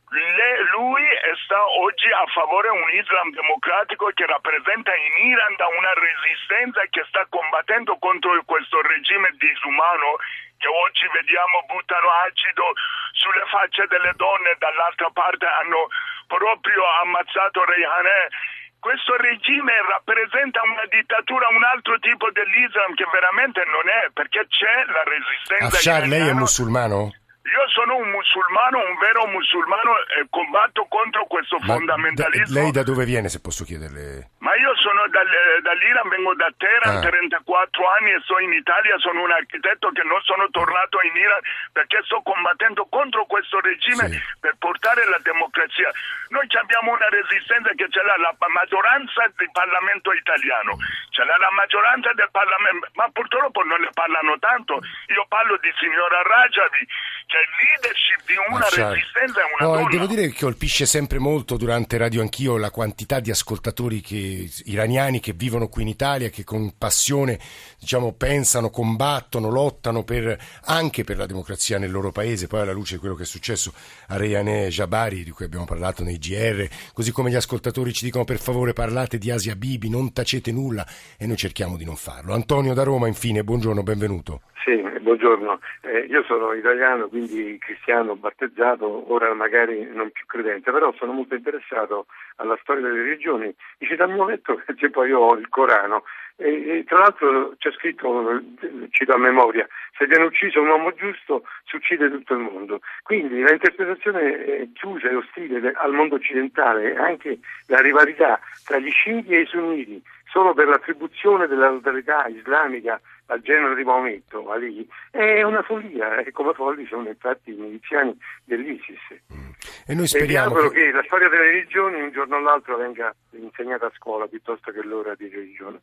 le, 0.10 0.50
lui 0.72 1.04
sta 1.44 1.60
oggi 1.84 2.08
a 2.08 2.24
favore 2.32 2.72
di 2.72 2.80
un 2.80 2.90
Islam 2.96 3.28
democratico 3.36 4.08
che 4.16 4.26
rappresenta 4.26 4.96
in 4.96 5.28
Iran 5.28 5.54
una 5.60 5.94
resistenza 6.00 6.80
che 6.90 7.04
sta 7.12 7.28
combattendo 7.28 7.98
contro 8.00 8.32
questo 8.46 8.80
regime 8.82 9.36
disumano 9.36 10.16
che 10.58 10.68
oggi 10.68 11.06
vediamo 11.12 11.66
buttano 11.68 12.08
acido 12.24 12.72
sulle 13.14 13.46
facce 13.52 13.86
delle 13.88 14.14
donne, 14.16 14.56
dall'altra 14.58 15.12
parte 15.12 15.46
hanno 15.46 15.92
proprio 16.26 16.82
ammazzato 17.04 17.64
Reyhaneh 17.64 18.56
questo 18.80 19.18
regime 19.18 19.74
rappresenta 19.90 20.62
una 20.64 20.86
dittatura, 20.86 21.50
un 21.50 21.64
altro 21.64 21.98
tipo 22.00 22.30
dell'Islam 22.32 22.94
che 22.94 23.06
veramente 23.12 23.66
non 23.66 23.90
è, 23.90 24.08
perché 24.14 24.46
c'è 24.48 24.86
la 24.86 25.04
resistenza. 25.04 25.76
Afshar, 25.76 26.08
lei 26.08 26.30
è 26.30 26.34
musulmano? 26.34 27.12
Io 27.48 27.63
sono 27.72 27.96
un 27.96 28.10
musulmano, 28.12 28.84
un 28.84 28.98
vero 29.00 29.25
musulmano 29.27 29.96
e 30.20 30.27
combatto 30.30 30.86
contro 30.89 31.25
questo 31.27 31.58
Ma 31.62 31.75
fondamentalismo. 31.75 32.54
Da, 32.54 32.60
lei 32.60 32.72
da 32.72 32.84
dove 32.84 33.06
viene, 33.06 33.30
se 33.30 33.39
posso 33.39 33.63
chiederle? 33.63 34.36
Ma 34.39 34.51
io 34.56 34.75
sono 34.75 35.08
dal, 35.08 35.27
dall'Iran, 35.63 36.10
vengo 36.10 36.36
da 36.36 36.51
Teheran, 36.56 36.98
ah. 36.98 37.08
34 37.08 37.88
anni 38.00 38.12
e 38.12 38.20
sto 38.24 38.39
in 38.39 38.51
Italia, 38.51 38.98
sono 39.00 39.24
un 39.24 39.32
architetto 39.32 39.92
che 39.96 40.04
non 40.04 40.20
sono 40.27 40.50
tornato 40.51 41.00
in 41.08 41.16
Iran 41.16 41.39
perché 41.72 42.04
sto 42.04 42.20
combattendo 42.22 42.86
contro 42.92 43.25
questo 43.25 43.60
regime 43.60 44.12
sì. 44.12 44.20
per 44.39 44.56
portare 44.60 45.08
la 45.08 45.20
democrazia. 45.24 45.92
Noi 46.30 46.48
abbiamo 46.51 46.92
una 46.92 47.08
resistenza 47.08 47.72
che 47.80 47.88
ce 47.88 48.04
l'ha 48.04 48.18
la 48.20 48.36
maggioranza 48.51 49.24
del 49.36 49.51
Parlamento 49.51 50.12
italiano, 50.12 50.75
ce 51.16 51.24
l'ha 51.24 51.38
la 51.38 51.51
maggioranza 51.56 52.12
del 52.12 52.30
Parlamento, 52.32 52.88
ma 53.00 53.08
purtroppo 53.08 53.63
non 53.63 53.80
ne 53.82 53.89
parlano 53.96 54.36
tanto. 54.39 54.84
Io 55.16 55.25
parlo 55.27 55.56
di 55.63 55.72
signora 55.80 56.22
Rajavi, 56.22 56.84
che 57.27 57.36
è 57.36 57.43
leadership 57.60 58.25
di 58.25 58.36
una 58.50 58.65
ah, 58.65 58.69
certo. 58.69 58.93
resistenza 58.93 59.39
e 59.41 59.43
una 59.60 59.67
no, 59.67 59.75
donna. 59.75 59.89
Devo 59.89 60.05
dire 60.07 60.29
che 60.29 60.39
colpisce 60.39 60.86
sempre 60.86 61.19
molto 61.19 61.57
durante 61.57 61.98
Radio 61.98 62.22
Anch'io 62.22 62.55
la 62.55 62.72
quantità 62.72 63.19
di 63.19 63.31
ascoltatori 63.31 64.00
che, 64.00 64.50
iraniani 64.63 65.19
che 65.19 65.34
vivono 65.34 65.67
qui 65.67 65.81
in 65.81 65.89
Italia, 65.89 66.29
che 66.29 66.46
con 66.46 66.77
passione 66.77 67.38
diciamo, 67.77 68.13
pensano, 68.13 68.69
combattono, 68.69 69.50
lottano 69.50 70.03
per, 70.03 70.38
anche 70.63 71.03
per 71.03 71.17
la 71.17 71.25
democrazia 71.25 71.77
nel 71.77 71.91
loro 71.91 72.13
paese, 72.13 72.48
poi 72.48 72.62
alla 72.62 72.72
luce 72.72 72.93
di 72.93 73.00
quello 73.01 73.15
che 73.15 73.24
è 73.24 73.25
successo 73.25 73.74
a 74.07 74.15
Reyhaneh 74.15 74.69
Jabari, 74.69 75.25
di 75.25 75.31
cui 75.31 75.43
abbiamo 75.43 75.65
parlato 75.65 76.03
nei 76.03 76.17
GR, 76.17 76.65
così 76.93 77.12
come 77.12 77.29
gli 77.29 77.36
ascoltatori 77.36 77.91
ci 77.91 78.05
dicono 78.05 78.24
per 78.24 78.39
favore 78.39 78.72
parlate 78.72 79.17
di 79.17 79.29
Asia 79.31 79.55
Bibi, 79.57 79.89
non 79.89 80.13
tacete 80.13 80.53
nulla 80.53 80.88
e 81.17 81.27
noi 81.27 81.36
cerchiamo 81.36 81.75
di 81.75 81.84
non 81.84 81.98
farlo. 81.98 82.34
Antonio 82.34 82.74
da 82.74 82.84
Roma, 82.84 83.07
infine, 83.07 83.43
buongiorno, 83.43 83.84
benvenuto. 83.84 84.41
Sì, 84.64 84.82
buongiorno. 85.00 85.60
Eh, 85.82 86.00
io 86.10 86.24
sono 86.24 86.54
italiano, 86.54 87.08
quindi 87.08 87.58
cristiano, 87.60 88.16
battezzato, 88.16 89.12
ora 89.14 89.34
magari 89.34 89.88
non 89.94 90.10
più 90.12 90.26
credente, 90.26 90.72
però 90.72 90.92
sono 90.98 91.12
molto 91.12 91.36
interessato 91.36 92.08
alla 92.38 92.58
storia 92.62 92.84
delle 92.84 93.04
religioni. 93.04 93.54
Dice 93.78 93.96
dal 93.96 94.10
mio 94.10 94.26
letto 94.26 94.62
che 94.76 94.90
poi 94.90 95.12
ho 95.12 95.36
il 95.36 95.48
Corano 95.50 96.04
e, 96.36 96.78
e, 96.78 96.84
tra 96.86 97.00
l'altro 97.00 97.54
c'è 97.58 97.72
scritto, 97.72 98.42
cito 98.90 99.14
a 99.14 99.18
memoria, 99.18 99.68
se 99.98 100.06
viene 100.06 100.26
ucciso 100.26 100.62
un 100.62 100.68
uomo 100.68 100.94
giusto 100.94 101.44
si 101.66 101.76
uccide 101.76 102.10
tutto 102.10 102.34
il 102.34 102.40
mondo. 102.40 102.82
Quindi 103.04 103.44
l'interpretazione 103.44 104.72
chiusa 104.74 105.10
e 105.10 105.16
ostile 105.16 105.72
al 105.76 105.94
mondo 105.94 106.16
occidentale 106.16 106.94
e 106.94 106.98
anche 106.98 107.40
la 107.68 107.80
rivalità 107.80 108.40
tra 108.66 108.78
gli 108.78 108.92
sciiti 108.92 109.34
e 109.34 109.42
i 109.42 109.46
sunniti 109.46 110.02
solo 110.30 110.54
per 110.54 110.68
l'attribuzione 110.68 111.48
della 111.48 111.70
totalità 111.70 112.28
islamica 112.28 113.00
al 113.27 113.41
genere 113.41 113.75
di 113.75 113.84
Maometto, 113.84 114.50
Ali, 114.50 114.88
è 115.12 115.41
una 115.43 115.62
follia 115.62 116.24
e 116.24 116.31
come 116.31 116.53
folli 116.53 116.86
sono 116.88 117.07
infatti 117.07 117.51
i 117.51 117.55
miliziani 117.55 118.17
dell'ISIS. 118.43 119.22
Mm. 119.34 119.50
E 119.86 119.93
noi 119.93 120.07
speriamo 120.07 120.60
e 120.60 120.69
che... 120.69 120.86
che... 120.86 120.91
la 120.91 121.03
storia 121.05 121.29
delle 121.29 121.51
religioni 121.51 122.01
un 122.01 122.12
giorno 122.12 122.38
o 122.38 122.39
l'altro 122.39 122.77
venga 122.77 123.13
insegnata 123.31 123.86
a 123.88 123.91
scuola 123.96 124.27
piuttosto 124.27 124.72
che 124.72 124.81
l'ora 124.84 125.15
di 125.15 125.29
religione. 125.29 125.81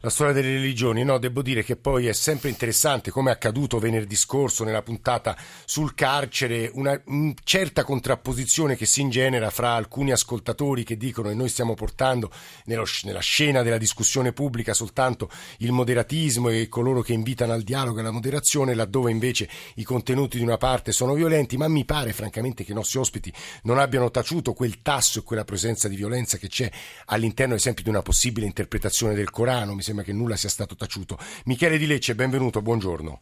La 0.00 0.10
storia 0.10 0.32
delle 0.32 0.52
religioni, 0.52 1.04
no, 1.04 1.18
devo 1.18 1.42
dire 1.42 1.62
che 1.62 1.76
poi 1.76 2.06
è 2.06 2.12
sempre 2.12 2.48
interessante, 2.48 3.10
come 3.10 3.30
è 3.30 3.34
accaduto 3.34 3.78
venerdì 3.78 4.16
scorso 4.16 4.64
nella 4.64 4.82
puntata 4.82 5.34
sul 5.64 5.94
carcere, 5.94 6.70
una 6.74 7.00
certa 7.44 7.84
contrapposizione 7.84 8.76
che 8.76 8.86
si 8.86 9.00
ingenera 9.00 9.50
fra 9.50 9.72
alcuni 9.72 10.12
ascoltatori 10.12 10.84
che 10.84 10.96
dicono 10.96 11.30
e 11.30 11.34
noi 11.34 11.48
stiamo 11.48 11.74
portando 11.74 12.30
nello, 12.66 12.84
nella 13.04 13.20
scena 13.20 13.62
della 13.62 13.78
discussione 13.78 14.32
pubblica 14.32 14.74
soltanto 14.74 15.28
il 15.58 15.72
moderatismo 15.72 16.48
e 16.48 16.68
coloro 16.82 17.00
che 17.00 17.12
invitano 17.12 17.52
al 17.52 17.62
dialogo 17.62 17.98
e 17.98 18.00
alla 18.00 18.10
moderazione, 18.10 18.74
laddove 18.74 19.12
invece 19.12 19.48
i 19.76 19.84
contenuti 19.84 20.36
di 20.36 20.42
una 20.42 20.56
parte 20.56 20.90
sono 20.90 21.14
violenti, 21.14 21.56
ma 21.56 21.68
mi 21.68 21.84
pare 21.84 22.12
francamente 22.12 22.64
che 22.64 22.72
i 22.72 22.74
nostri 22.74 22.98
ospiti 22.98 23.32
non 23.62 23.78
abbiano 23.78 24.10
taciuto 24.10 24.52
quel 24.52 24.82
tasso 24.82 25.20
e 25.20 25.22
quella 25.22 25.44
presenza 25.44 25.86
di 25.86 25.94
violenza 25.94 26.38
che 26.38 26.48
c'è 26.48 26.68
all'interno, 27.06 27.52
ad 27.52 27.60
esempio, 27.60 27.84
di 27.84 27.90
una 27.90 28.02
possibile 28.02 28.46
interpretazione 28.46 29.14
del 29.14 29.30
Corano. 29.30 29.76
Mi 29.76 29.82
sembra 29.82 30.04
che 30.04 30.12
nulla 30.12 30.34
sia 30.34 30.48
stato 30.48 30.74
taciuto. 30.74 31.16
Michele 31.44 31.78
Di 31.78 31.86
Lecce, 31.86 32.16
benvenuto, 32.16 32.60
buongiorno. 32.60 33.20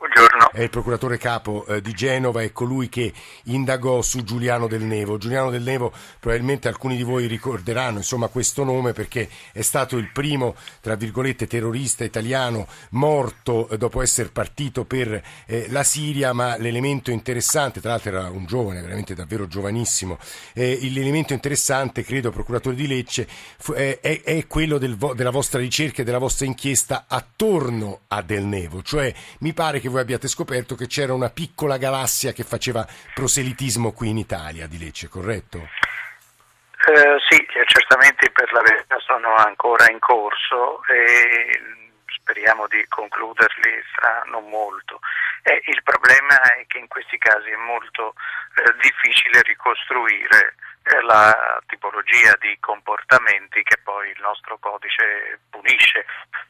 Buongiorno. 0.00 0.52
È 0.52 0.62
il 0.62 0.70
procuratore 0.70 1.18
capo 1.18 1.66
eh, 1.66 1.82
di 1.82 1.92
Genova, 1.92 2.40
è 2.40 2.52
colui 2.52 2.88
che 2.88 3.12
indagò 3.44 4.00
su 4.00 4.24
Giuliano 4.24 4.66
Del 4.66 4.80
Nevo. 4.80 5.18
Giuliano 5.18 5.50
Del 5.50 5.60
Nevo, 5.60 5.92
probabilmente 6.18 6.68
alcuni 6.68 6.96
di 6.96 7.02
voi 7.02 7.26
ricorderanno 7.26 7.98
insomma, 7.98 8.28
questo 8.28 8.64
nome 8.64 8.94
perché 8.94 9.28
è 9.52 9.60
stato 9.60 9.98
il 9.98 10.10
primo, 10.10 10.56
tra 10.80 10.94
virgolette, 10.94 11.46
terrorista 11.46 12.02
italiano 12.02 12.66
morto 12.92 13.68
eh, 13.68 13.76
dopo 13.76 14.00
essere 14.00 14.30
partito 14.30 14.86
per 14.86 15.22
eh, 15.44 15.66
la 15.68 15.82
Siria, 15.82 16.32
ma 16.32 16.56
l'elemento 16.56 17.10
interessante, 17.10 17.82
tra 17.82 17.90
l'altro 17.90 18.08
era 18.08 18.30
un 18.30 18.46
giovane, 18.46 18.80
veramente 18.80 19.14
davvero 19.14 19.46
giovanissimo, 19.46 20.18
eh, 20.54 20.78
l'elemento 20.80 21.34
interessante, 21.34 22.04
credo, 22.04 22.30
procuratore 22.30 22.74
di 22.74 22.86
Lecce, 22.86 23.28
fu, 23.28 23.74
è, 23.74 24.00
è, 24.00 24.46
quello 24.46 24.78
del, 24.78 24.96
della 24.96 25.28
vostra 25.28 25.60
ricerca 25.60 26.00
e 26.00 26.04
della 26.06 26.16
vostra 26.16 26.46
inchiesta 26.46 27.04
attorno 27.06 28.00
a 28.08 28.22
Del 28.22 28.46
Nevo, 28.46 28.80
cioè 28.82 29.12
mi 29.40 29.52
pare 29.52 29.78
che 29.78 29.88
voi 29.90 30.00
abbiate 30.00 30.28
scoperto 30.28 30.74
che 30.74 30.86
c'era 30.86 31.12
una 31.12 31.30
piccola 31.30 31.76
galassia 31.76 32.32
che 32.32 32.44
faceva 32.44 32.86
proselitismo 33.14 33.92
qui 33.92 34.08
in 34.08 34.18
Italia 34.18 34.66
di 34.66 34.78
Lecce, 34.78 35.08
corretto? 35.08 35.58
Eh, 35.58 37.16
sì, 37.28 37.36
gli 37.36 37.58
accertamenti 37.58 38.30
per 38.30 38.50
la 38.52 38.62
verità 38.62 38.96
sono 39.00 39.34
ancora 39.34 39.90
in 39.90 39.98
corso 39.98 40.82
e 40.86 41.60
speriamo 42.06 42.66
di 42.68 42.84
concluderli 42.88 43.82
fra 43.94 44.22
non 44.30 44.48
molto. 44.48 45.00
Eh, 45.42 45.62
il 45.66 45.82
problema 45.82 46.40
è 46.54 46.64
che 46.66 46.78
in 46.78 46.88
questi 46.88 47.18
casi 47.18 47.50
è 47.50 47.56
molto 47.56 48.14
eh, 48.54 48.74
difficile 48.80 49.42
ricostruire 49.42 50.54
la 51.02 51.60
tipologia 51.66 52.34
di 52.40 52.56
comportamenti 52.58 53.62
che 53.62 53.78
poi 53.82 54.10
il 54.10 54.20
nostro 54.20 54.58
codice 54.58 55.40
punisce, 55.50 56.04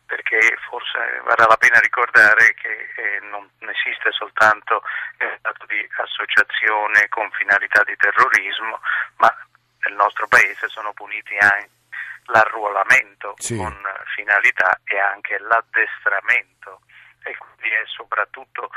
perché 0.06 0.56
forse 0.68 1.20
varrà 1.24 1.46
la 1.46 1.56
pena 1.56 1.78
ricordare 1.80 2.54
che 2.54 2.88
eh, 2.96 3.20
non 3.28 3.48
esiste 3.58 4.12
soltanto 4.12 4.82
il 5.18 5.36
stato 5.38 5.66
di 5.66 5.86
associazione 5.96 7.08
con 7.08 7.30
finalità 7.32 7.82
di 7.84 7.96
terrorismo, 7.96 8.80
ma 9.16 9.34
nel 9.80 9.94
nostro 9.94 10.26
paese 10.28 10.68
sono 10.68 10.92
puniti 10.92 11.36
anche 11.38 11.78
l'arruolamento 12.26 13.34
sì. 13.38 13.56
con 13.56 13.76
finalità 14.14 14.78
e 14.84 14.98
anche 14.98 15.38
l'addestramento 15.38 16.82
e 17.24 17.36
quindi 17.36 17.68
è 17.68 17.84
soprattutto 17.86 18.70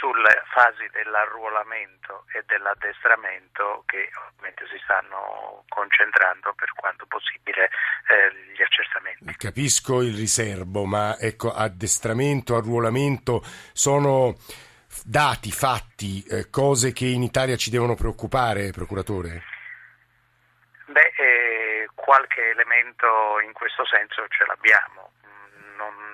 sulle 0.00 0.42
fasi 0.52 0.88
dell'arruolamento 0.92 2.24
e 2.32 2.42
dell'addestramento 2.46 3.82
che 3.86 4.08
ovviamente 4.28 4.64
si 4.70 4.80
stanno 4.82 5.64
concentrando 5.68 6.54
per 6.54 6.72
quanto 6.74 7.06
possibile 7.06 7.64
eh, 7.64 8.52
gli 8.54 8.62
accertamenti. 8.62 9.34
Capisco 9.36 10.02
il 10.02 10.16
riservo, 10.16 10.84
ma 10.84 11.18
ecco, 11.18 11.52
addestramento, 11.52 12.56
arruolamento 12.56 13.42
sono 13.72 14.34
dati, 15.04 15.50
fatti, 15.50 16.24
eh, 16.24 16.50
cose 16.50 16.92
che 16.92 17.06
in 17.06 17.22
Italia 17.22 17.56
ci 17.56 17.70
devono 17.70 17.94
preoccupare, 17.94 18.70
procuratore? 18.70 19.42
Beh, 20.86 21.12
eh, 21.16 21.88
qualche 21.94 22.50
elemento 22.50 23.40
in 23.44 23.52
questo 23.52 23.84
senso 23.86 24.26
ce 24.28 24.44
l'abbiamo 24.46 24.99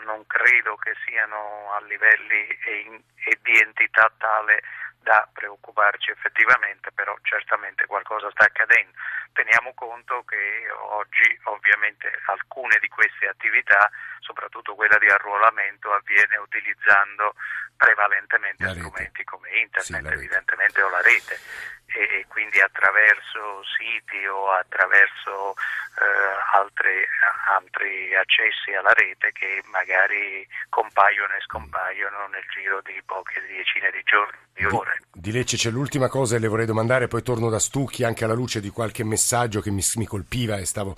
non, 0.06 0.26
credo 0.26 0.76
che 0.76 0.94
siano 1.04 1.72
a 1.74 1.80
livelli 1.84 2.46
e, 2.64 2.78
in, 2.86 3.02
e 3.24 3.38
di 3.42 3.60
entità 3.60 4.10
tale 4.16 4.62
da 5.06 5.28
preoccuparci 5.32 6.10
effettivamente, 6.10 6.90
però 6.90 7.14
certamente 7.22 7.86
qualcosa 7.86 8.28
sta 8.32 8.46
accadendo. 8.46 8.90
Teniamo 9.32 9.72
conto 9.74 10.24
che 10.24 10.66
oggi 10.90 11.38
ovviamente 11.44 12.10
alcune 12.26 12.76
di 12.80 12.88
queste 12.88 13.28
attività, 13.28 13.88
soprattutto 14.18 14.74
quella 14.74 14.98
di 14.98 15.06
arruolamento, 15.06 15.92
avviene 15.92 16.36
utilizzando 16.38 17.34
prevalentemente 17.76 18.66
strumenti 18.66 19.22
come 19.22 19.48
internet, 19.60 20.08
sì, 20.08 20.14
evidentemente 20.14 20.82
o 20.82 20.88
la 20.88 21.02
rete. 21.02 21.38
E 21.86 22.26
quindi 22.26 22.60
attraverso 22.60 23.62
siti 23.78 24.26
o 24.26 24.50
attraverso 24.50 25.54
eh, 25.54 26.36
altri, 26.52 27.06
altri 27.54 28.14
accessi 28.16 28.74
alla 28.74 28.92
rete 28.92 29.30
che 29.30 29.62
magari 29.66 29.86
magari 29.86 30.46
compaiono 30.68 31.34
e 31.34 31.40
scompaiono 31.42 32.26
nel 32.28 32.44
giro 32.50 32.80
di 32.82 33.00
poche 33.04 33.40
decine 33.46 33.90
di 33.90 34.02
giorni, 34.04 34.38
di. 34.56 34.66
Di 35.12 35.32
Lecce 35.32 35.56
c'è 35.56 35.70
l'ultima 35.70 36.08
cosa 36.08 36.36
e 36.36 36.38
le 36.38 36.48
vorrei 36.48 36.66
domandare, 36.66 37.08
poi 37.08 37.22
torno 37.22 37.48
da 37.48 37.58
Stucchi 37.58 38.04
anche 38.04 38.24
alla 38.24 38.34
luce 38.34 38.60
di 38.60 38.70
qualche 38.70 39.04
messaggio 39.04 39.60
che 39.60 39.70
mi, 39.70 39.82
mi 39.96 40.06
colpiva 40.06 40.56
e 40.56 40.66
stavo 40.66 40.94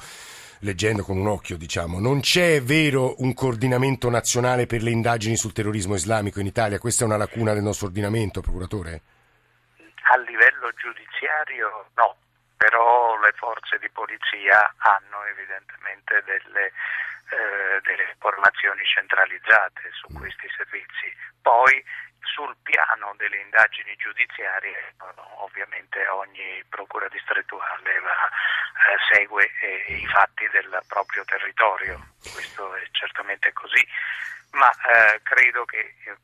leggendo 0.60 1.02
con 1.02 1.16
un 1.16 1.26
occhio, 1.28 1.56
diciamo. 1.56 2.00
Non 2.00 2.20
c'è 2.20 2.62
vero 2.62 3.14
un 3.18 3.34
coordinamento 3.34 4.10
nazionale 4.10 4.66
per 4.66 4.82
le 4.82 4.90
indagini 4.90 5.36
sul 5.36 5.52
terrorismo 5.52 5.94
islamico 5.94 6.40
in 6.40 6.46
Italia? 6.46 6.78
Questa 6.78 7.04
è 7.04 7.06
una 7.06 7.16
lacuna 7.16 7.52
del 7.52 7.62
nostro 7.62 7.86
ordinamento, 7.86 8.40
procuratore? 8.40 9.00
A 10.10 10.16
livello 10.18 10.72
giudiziario 10.74 11.90
no, 11.94 12.16
però 12.56 13.18
le 13.20 13.32
forze 13.36 13.78
di 13.78 13.88
polizia 13.90 14.74
hanno 14.78 15.24
evidentemente 15.30 16.22
delle, 16.24 16.72
eh, 17.30 17.80
delle 17.84 18.08
informazioni 18.10 18.82
centralizzate 18.84 19.90
su 19.92 20.12
mm. 20.12 20.16
questi 20.16 20.48
servizi. 20.56 21.12
Poi 21.40 21.84
sul 22.20 22.54
piano 22.62 23.14
delle 23.16 23.38
indagini 23.40 23.94
giudiziarie 23.96 24.94
ovviamente 25.38 26.06
ogni 26.08 26.62
procura 26.68 27.08
distrettuale 27.08 28.00
va, 28.00 28.28
eh, 28.28 29.14
segue 29.14 29.50
eh, 29.60 29.94
i 29.94 30.06
fatti 30.06 30.48
del 30.50 30.82
proprio 30.86 31.24
territorio, 31.24 31.98
questo 32.32 32.74
è 32.74 32.86
certamente 32.92 33.52
così, 33.52 33.86
ma 34.52 34.70
eh, 34.70 35.20
credo 35.22 35.64
che 35.64 35.78
eh, 36.04 36.16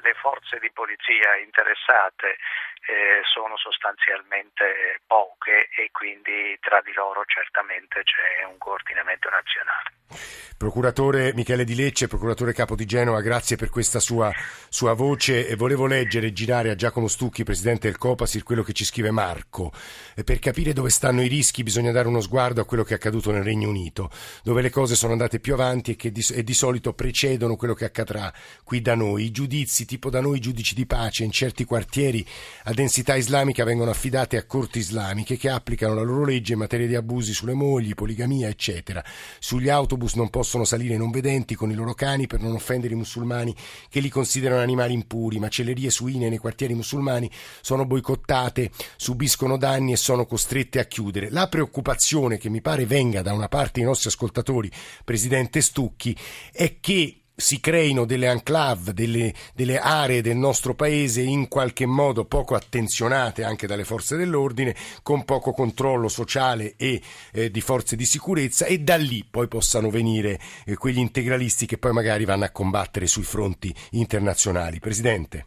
le 0.00 0.14
forze 0.14 0.58
di 0.58 0.70
polizia 0.70 1.36
interessate 1.36 2.38
eh, 2.86 3.22
sono 3.32 3.56
sostanzialmente 3.56 5.00
poche 5.06 5.68
e 5.76 5.90
quindi 5.92 6.56
tra 6.60 6.80
di 6.82 6.92
loro 6.94 7.22
certamente 7.26 8.02
c'è 8.02 8.44
un 8.44 8.58
coordinamento 8.58 9.28
nazionale. 9.28 10.02
Procuratore 10.62 11.32
Michele 11.34 11.64
Di 11.64 11.74
Lecce, 11.74 12.06
procuratore 12.06 12.52
capo 12.52 12.76
di 12.76 12.84
Genova, 12.84 13.20
grazie 13.20 13.56
per 13.56 13.68
questa 13.68 13.98
sua, 13.98 14.30
sua 14.68 14.92
voce 14.92 15.48
e 15.48 15.56
volevo 15.56 15.86
leggere 15.86 16.28
e 16.28 16.32
girare 16.32 16.70
a 16.70 16.76
Giacomo 16.76 17.08
Stucchi, 17.08 17.42
presidente 17.42 17.88
del 17.88 17.98
Copasir, 17.98 18.44
quello 18.44 18.62
che 18.62 18.72
ci 18.72 18.84
scrive 18.84 19.10
Marco. 19.10 19.72
Per 20.24 20.38
capire 20.38 20.72
dove 20.72 20.90
stanno 20.90 21.22
i 21.22 21.28
rischi 21.28 21.64
bisogna 21.64 21.90
dare 21.90 22.06
uno 22.06 22.20
sguardo 22.20 22.60
a 22.60 22.64
quello 22.64 22.84
che 22.84 22.92
è 22.92 22.96
accaduto 22.96 23.32
nel 23.32 23.42
Regno 23.42 23.70
Unito, 23.70 24.10
dove 24.44 24.62
le 24.62 24.70
cose 24.70 24.94
sono 24.94 25.12
andate 25.12 25.40
più 25.40 25.54
avanti 25.54 25.92
e 25.92 25.96
che 25.96 26.12
di, 26.12 26.24
e 26.32 26.44
di 26.44 26.54
solito 26.54 26.92
precedono 26.92 27.56
quello 27.56 27.74
che 27.74 27.86
accadrà 27.86 28.32
qui 28.62 28.80
da 28.80 28.94
noi. 28.94 29.24
I 29.24 29.30
giudizi, 29.32 29.84
tipo 29.84 30.10
da 30.10 30.20
noi 30.20 30.38
giudici 30.38 30.76
di 30.76 30.86
pace, 30.86 31.24
in 31.24 31.32
certi 31.32 31.64
quartieri 31.64 32.24
densità 32.72 33.16
islamica 33.16 33.64
vengono 33.64 33.90
affidati 33.90 34.36
a 34.36 34.44
corti 34.44 34.78
islamiche 34.78 35.36
che 35.36 35.48
applicano 35.48 35.94
la 35.94 36.02
loro 36.02 36.24
legge 36.24 36.52
in 36.52 36.58
materia 36.58 36.86
di 36.86 36.94
abusi 36.94 37.32
sulle 37.32 37.54
mogli, 37.54 37.94
poligamia, 37.94 38.48
eccetera. 38.48 39.04
Sugli 39.38 39.68
autobus 39.68 40.14
non 40.14 40.30
possono 40.30 40.64
salire 40.64 40.96
non 40.96 41.10
vedenti 41.10 41.54
con 41.54 41.70
i 41.70 41.74
loro 41.74 41.94
cani 41.94 42.26
per 42.26 42.40
non 42.40 42.52
offendere 42.52 42.94
i 42.94 42.96
musulmani 42.96 43.54
che 43.88 44.00
li 44.00 44.08
considerano 44.08 44.60
animali 44.60 44.92
impuri. 44.92 45.38
Macellerie 45.38 45.90
suine 45.90 46.28
nei 46.28 46.38
quartieri 46.38 46.74
musulmani 46.74 47.30
sono 47.60 47.84
boicottate, 47.84 48.70
subiscono 48.96 49.56
danni 49.56 49.92
e 49.92 49.96
sono 49.96 50.24
costrette 50.26 50.78
a 50.78 50.84
chiudere. 50.84 51.30
La 51.30 51.48
preoccupazione 51.48 52.38
che 52.38 52.48
mi 52.48 52.60
pare 52.60 52.86
venga 52.86 53.22
da 53.22 53.32
una 53.32 53.48
parte 53.48 53.80
dei 53.80 53.84
nostri 53.84 54.08
ascoltatori, 54.08 54.70
Presidente 55.04 55.60
Stucchi, 55.60 56.16
è 56.52 56.76
che 56.80 57.21
si 57.34 57.60
creino 57.60 58.04
delle 58.04 58.26
enclave, 58.26 58.92
delle, 58.92 59.32
delle, 59.54 59.78
aree 59.78 60.20
del 60.20 60.36
nostro 60.36 60.74
paese 60.74 61.22
in 61.22 61.48
qualche 61.48 61.86
modo 61.86 62.24
poco 62.24 62.54
attenzionate 62.54 63.44
anche 63.44 63.66
dalle 63.66 63.84
forze 63.84 64.16
dell'ordine, 64.16 64.74
con 65.02 65.24
poco 65.24 65.52
controllo 65.52 66.08
sociale 66.08 66.74
e 66.76 67.00
eh, 67.32 67.50
di 67.50 67.60
forze 67.60 67.96
di 67.96 68.04
sicurezza 68.04 68.66
e 68.66 68.78
da 68.78 68.96
lì 68.96 69.24
poi 69.28 69.48
possano 69.48 69.90
venire 69.90 70.38
eh, 70.66 70.76
quegli 70.76 70.98
integralisti 70.98 71.66
che 71.66 71.78
poi 71.78 71.92
magari 71.92 72.24
vanno 72.24 72.44
a 72.44 72.50
combattere 72.50 73.06
sui 73.06 73.24
fronti 73.24 73.74
internazionali. 73.92 74.78
Presidente. 74.78 75.46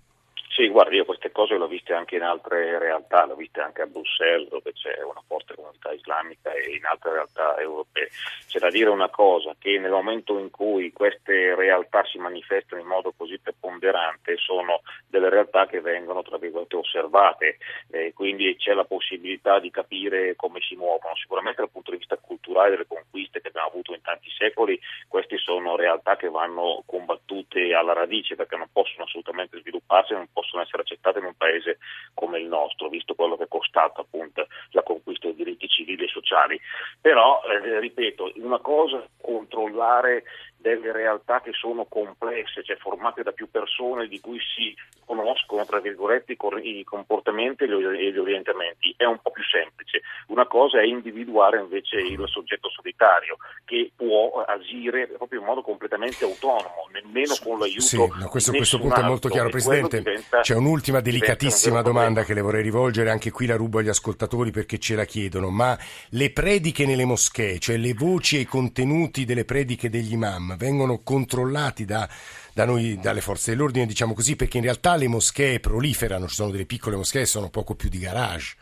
Sì, 0.56 0.69
guardi, 0.69 0.95
io 0.95 1.06
cose 1.36 1.58
le 1.58 1.65
ho 1.65 1.67
viste 1.67 1.91
anche 1.93 2.15
in 2.15 2.21
altre 2.21 2.80
realtà, 2.80 3.26
le 3.26 3.34
ho 3.34 3.36
viste 3.36 3.60
anche 3.60 3.82
a 3.82 3.86
Bruxelles 3.88 4.48
dove 4.48 4.71
c'è 4.71 5.04
una 5.04 5.21
forte 5.28 5.54
comunità 5.54 5.91
islamica 5.91 6.54
e 6.54 6.76
in 6.78 6.86
altre 6.86 7.12
realtà 7.12 7.58
europee. 7.60 8.08
C'è 8.48 8.58
da 8.58 8.69
dire 8.69 8.89
una 8.89 9.10
cosa, 9.10 9.54
che 9.60 9.78
nel 9.78 9.91
momento 9.91 10.39
in 10.39 10.50
cui 10.50 10.93
queste 10.93 11.54
realtà 11.56 12.06
si 12.06 12.19
manifestano 12.19 12.80
in 12.80 12.88
modo 12.88 13.13
così 13.17 13.38
preponderante 13.38 14.38
sono 14.38 14.80
delle 15.10 15.30
realtà 15.30 15.65
che 15.65 15.82
vengono 15.82 16.21
tra 16.21 16.38
virgolette 16.38 16.78
osservate, 16.78 17.58
eh, 17.91 18.13
quindi 18.13 18.56
c'è 18.56 18.71
la 18.71 18.86
possibilità 18.86 19.60
di 19.60 19.71
capire 19.71 20.38
come 20.38 20.62
si 20.62 20.78
muovono. 20.78 21.15
Sicuramente 21.17 21.60
dal 21.60 21.69
punto 21.69 21.91
di 21.91 21.98
vista 21.98 22.15
culturale 22.15 22.69
delle 22.69 22.88
conquiste 22.88 23.41
che 23.41 23.50
abbiamo 23.50 23.67
avuto 23.67 23.93
in 23.93 24.02
tanti 24.02 24.30
secoli, 24.38 24.80
queste 25.10 25.38
sono 25.38 25.76
realtà 25.76 26.15
che 26.15 26.30
vanno 26.30 26.82
combattute 26.86 27.74
alla 27.74 27.91
radice 27.91 28.36
perché 28.36 28.56
non 28.56 28.69
possono 28.71 29.04
assolutamente 29.04 29.60
svilupparsi, 29.60 30.13
non 30.13 30.30
possono 30.32 30.62
essere 30.62 30.84
accettate 30.84 31.24
in 31.26 31.32
un 31.32 31.38
paese 31.38 31.80
come 32.14 32.40
il 32.40 32.48
nostro, 32.48 32.90
visto 32.90 33.16
quello 33.16 33.36
che 33.36 33.44
è 33.44 33.48
costato 33.48 34.02
appunto 34.02 34.48
la 34.72 34.84
conquista 34.84 35.28
dei 35.28 35.36
diritti 35.36 35.68
civili 35.68 36.06
e 36.06 36.08
sociali. 36.08 36.60
Però, 37.02 37.42
eh, 37.44 37.80
ripeto, 37.80 38.32
una 38.36 38.60
cosa 38.60 39.04
è 39.04 39.08
controllare 39.22 40.24
delle 40.65 40.91
realtà 40.91 41.41
che 41.41 41.51
sono 41.54 41.86
complesse, 41.86 42.63
cioè 42.63 42.75
formate 42.78 43.21
da 43.21 43.32
più 43.32 43.51
persone 43.51 44.08
di 44.08 44.19
cui 44.19 44.39
si 44.39 44.73
conoscono, 45.06 45.63
tra 45.63 45.80
virgolette, 45.80 46.36
i 46.63 46.84
comportamenti 46.84 47.65
e 47.65 47.67
gli 47.67 48.17
orientamenti. 48.17 48.95
È 48.97 49.06
un 49.06 49.19
po' 49.21 49.30
più 49.30 49.43
semplice. 49.43 50.01
Una 50.28 50.47
cosa 50.47 50.80
è 50.80 50.86
individuare 50.86 51.60
invece 51.60 51.97
il 51.97 52.23
soggetto 52.25 52.69
solitario 52.69 53.38
che 53.63 53.91
può 53.95 54.43
agire 54.47 55.06
proprio 55.08 55.41
in 55.41 55.45
modo 55.45 55.62
completamente 55.62 56.25
autonomo, 56.25 56.89
nemmeno 56.91 57.36
con 57.43 57.60
l'aiuto 57.60 57.82
sì, 57.82 57.97
no, 57.97 58.28
questo, 58.28 58.51
questo 58.51 58.80
punto 58.80 58.99
è 58.99 59.04
molto 59.04 59.30
chiaro. 59.30 59.49
Presidente, 59.49 59.99
diventa, 59.99 60.41
c'è 60.41 60.56
un'ultima 60.56 60.99
delicatissima 60.99 61.84
domanda 61.84 62.23
che 62.23 62.34
le 62.34 62.41
vorrei 62.41 62.63
rivolgere, 62.63 63.12
anche 63.12 63.30
qui 63.30 63.45
la 63.45 63.56
rubo 63.56 63.78
agli 63.78 63.89
ascoltatori 63.89 64.49
perché 64.49 64.80
ce 64.80 64.95
la 64.95 65.06
chiedono, 65.06 65.51
ma 65.51 65.78
le 66.10 66.32
prediche 66.32 66.88
nelle 66.88 67.06
moschee, 67.06 67.60
cioè 67.60 67.78
le 67.78 67.93
voci 67.93 68.38
e 68.38 68.39
i 68.39 68.45
contenuti 68.45 69.25
delle 69.25 69.45
prediche 69.45 69.91
degli 69.91 70.13
imam, 70.13 70.55
vengono 70.56 71.02
controllati 71.04 71.86
da, 71.86 72.08
da 72.54 72.65
noi, 72.65 72.98
dalle 73.00 73.22
forze 73.22 73.52
dell'ordine, 73.52 73.86
diciamo 73.86 74.13
così, 74.13 74.36
perché 74.36 74.58
in 74.58 74.63
realtà 74.63 74.96
le 74.96 75.08
moschee 75.08 75.60
proliferano, 75.60 76.28
ci 76.28 76.36
sono 76.36 76.52
delle 76.52 76.65
piccole 76.65 76.96
moschee, 76.96 77.26
sono 77.26 77.50
poco 77.50 77.76
più 77.76 77.89
di 77.89 78.00
garage. 78.00 78.56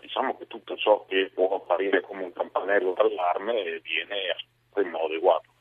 Diciamo 0.00 0.36
che 0.36 0.46
tutto 0.46 0.76
ciò 0.76 1.04
che 1.08 1.30
può 1.34 1.56
apparire 1.56 2.00
come 2.00 2.24
un 2.24 2.32
campanello 2.32 2.94
d'allarme 2.94 3.80
viene 3.82 4.36
in 4.76 4.90
modo 4.90 5.06
adeguato. 5.06 5.53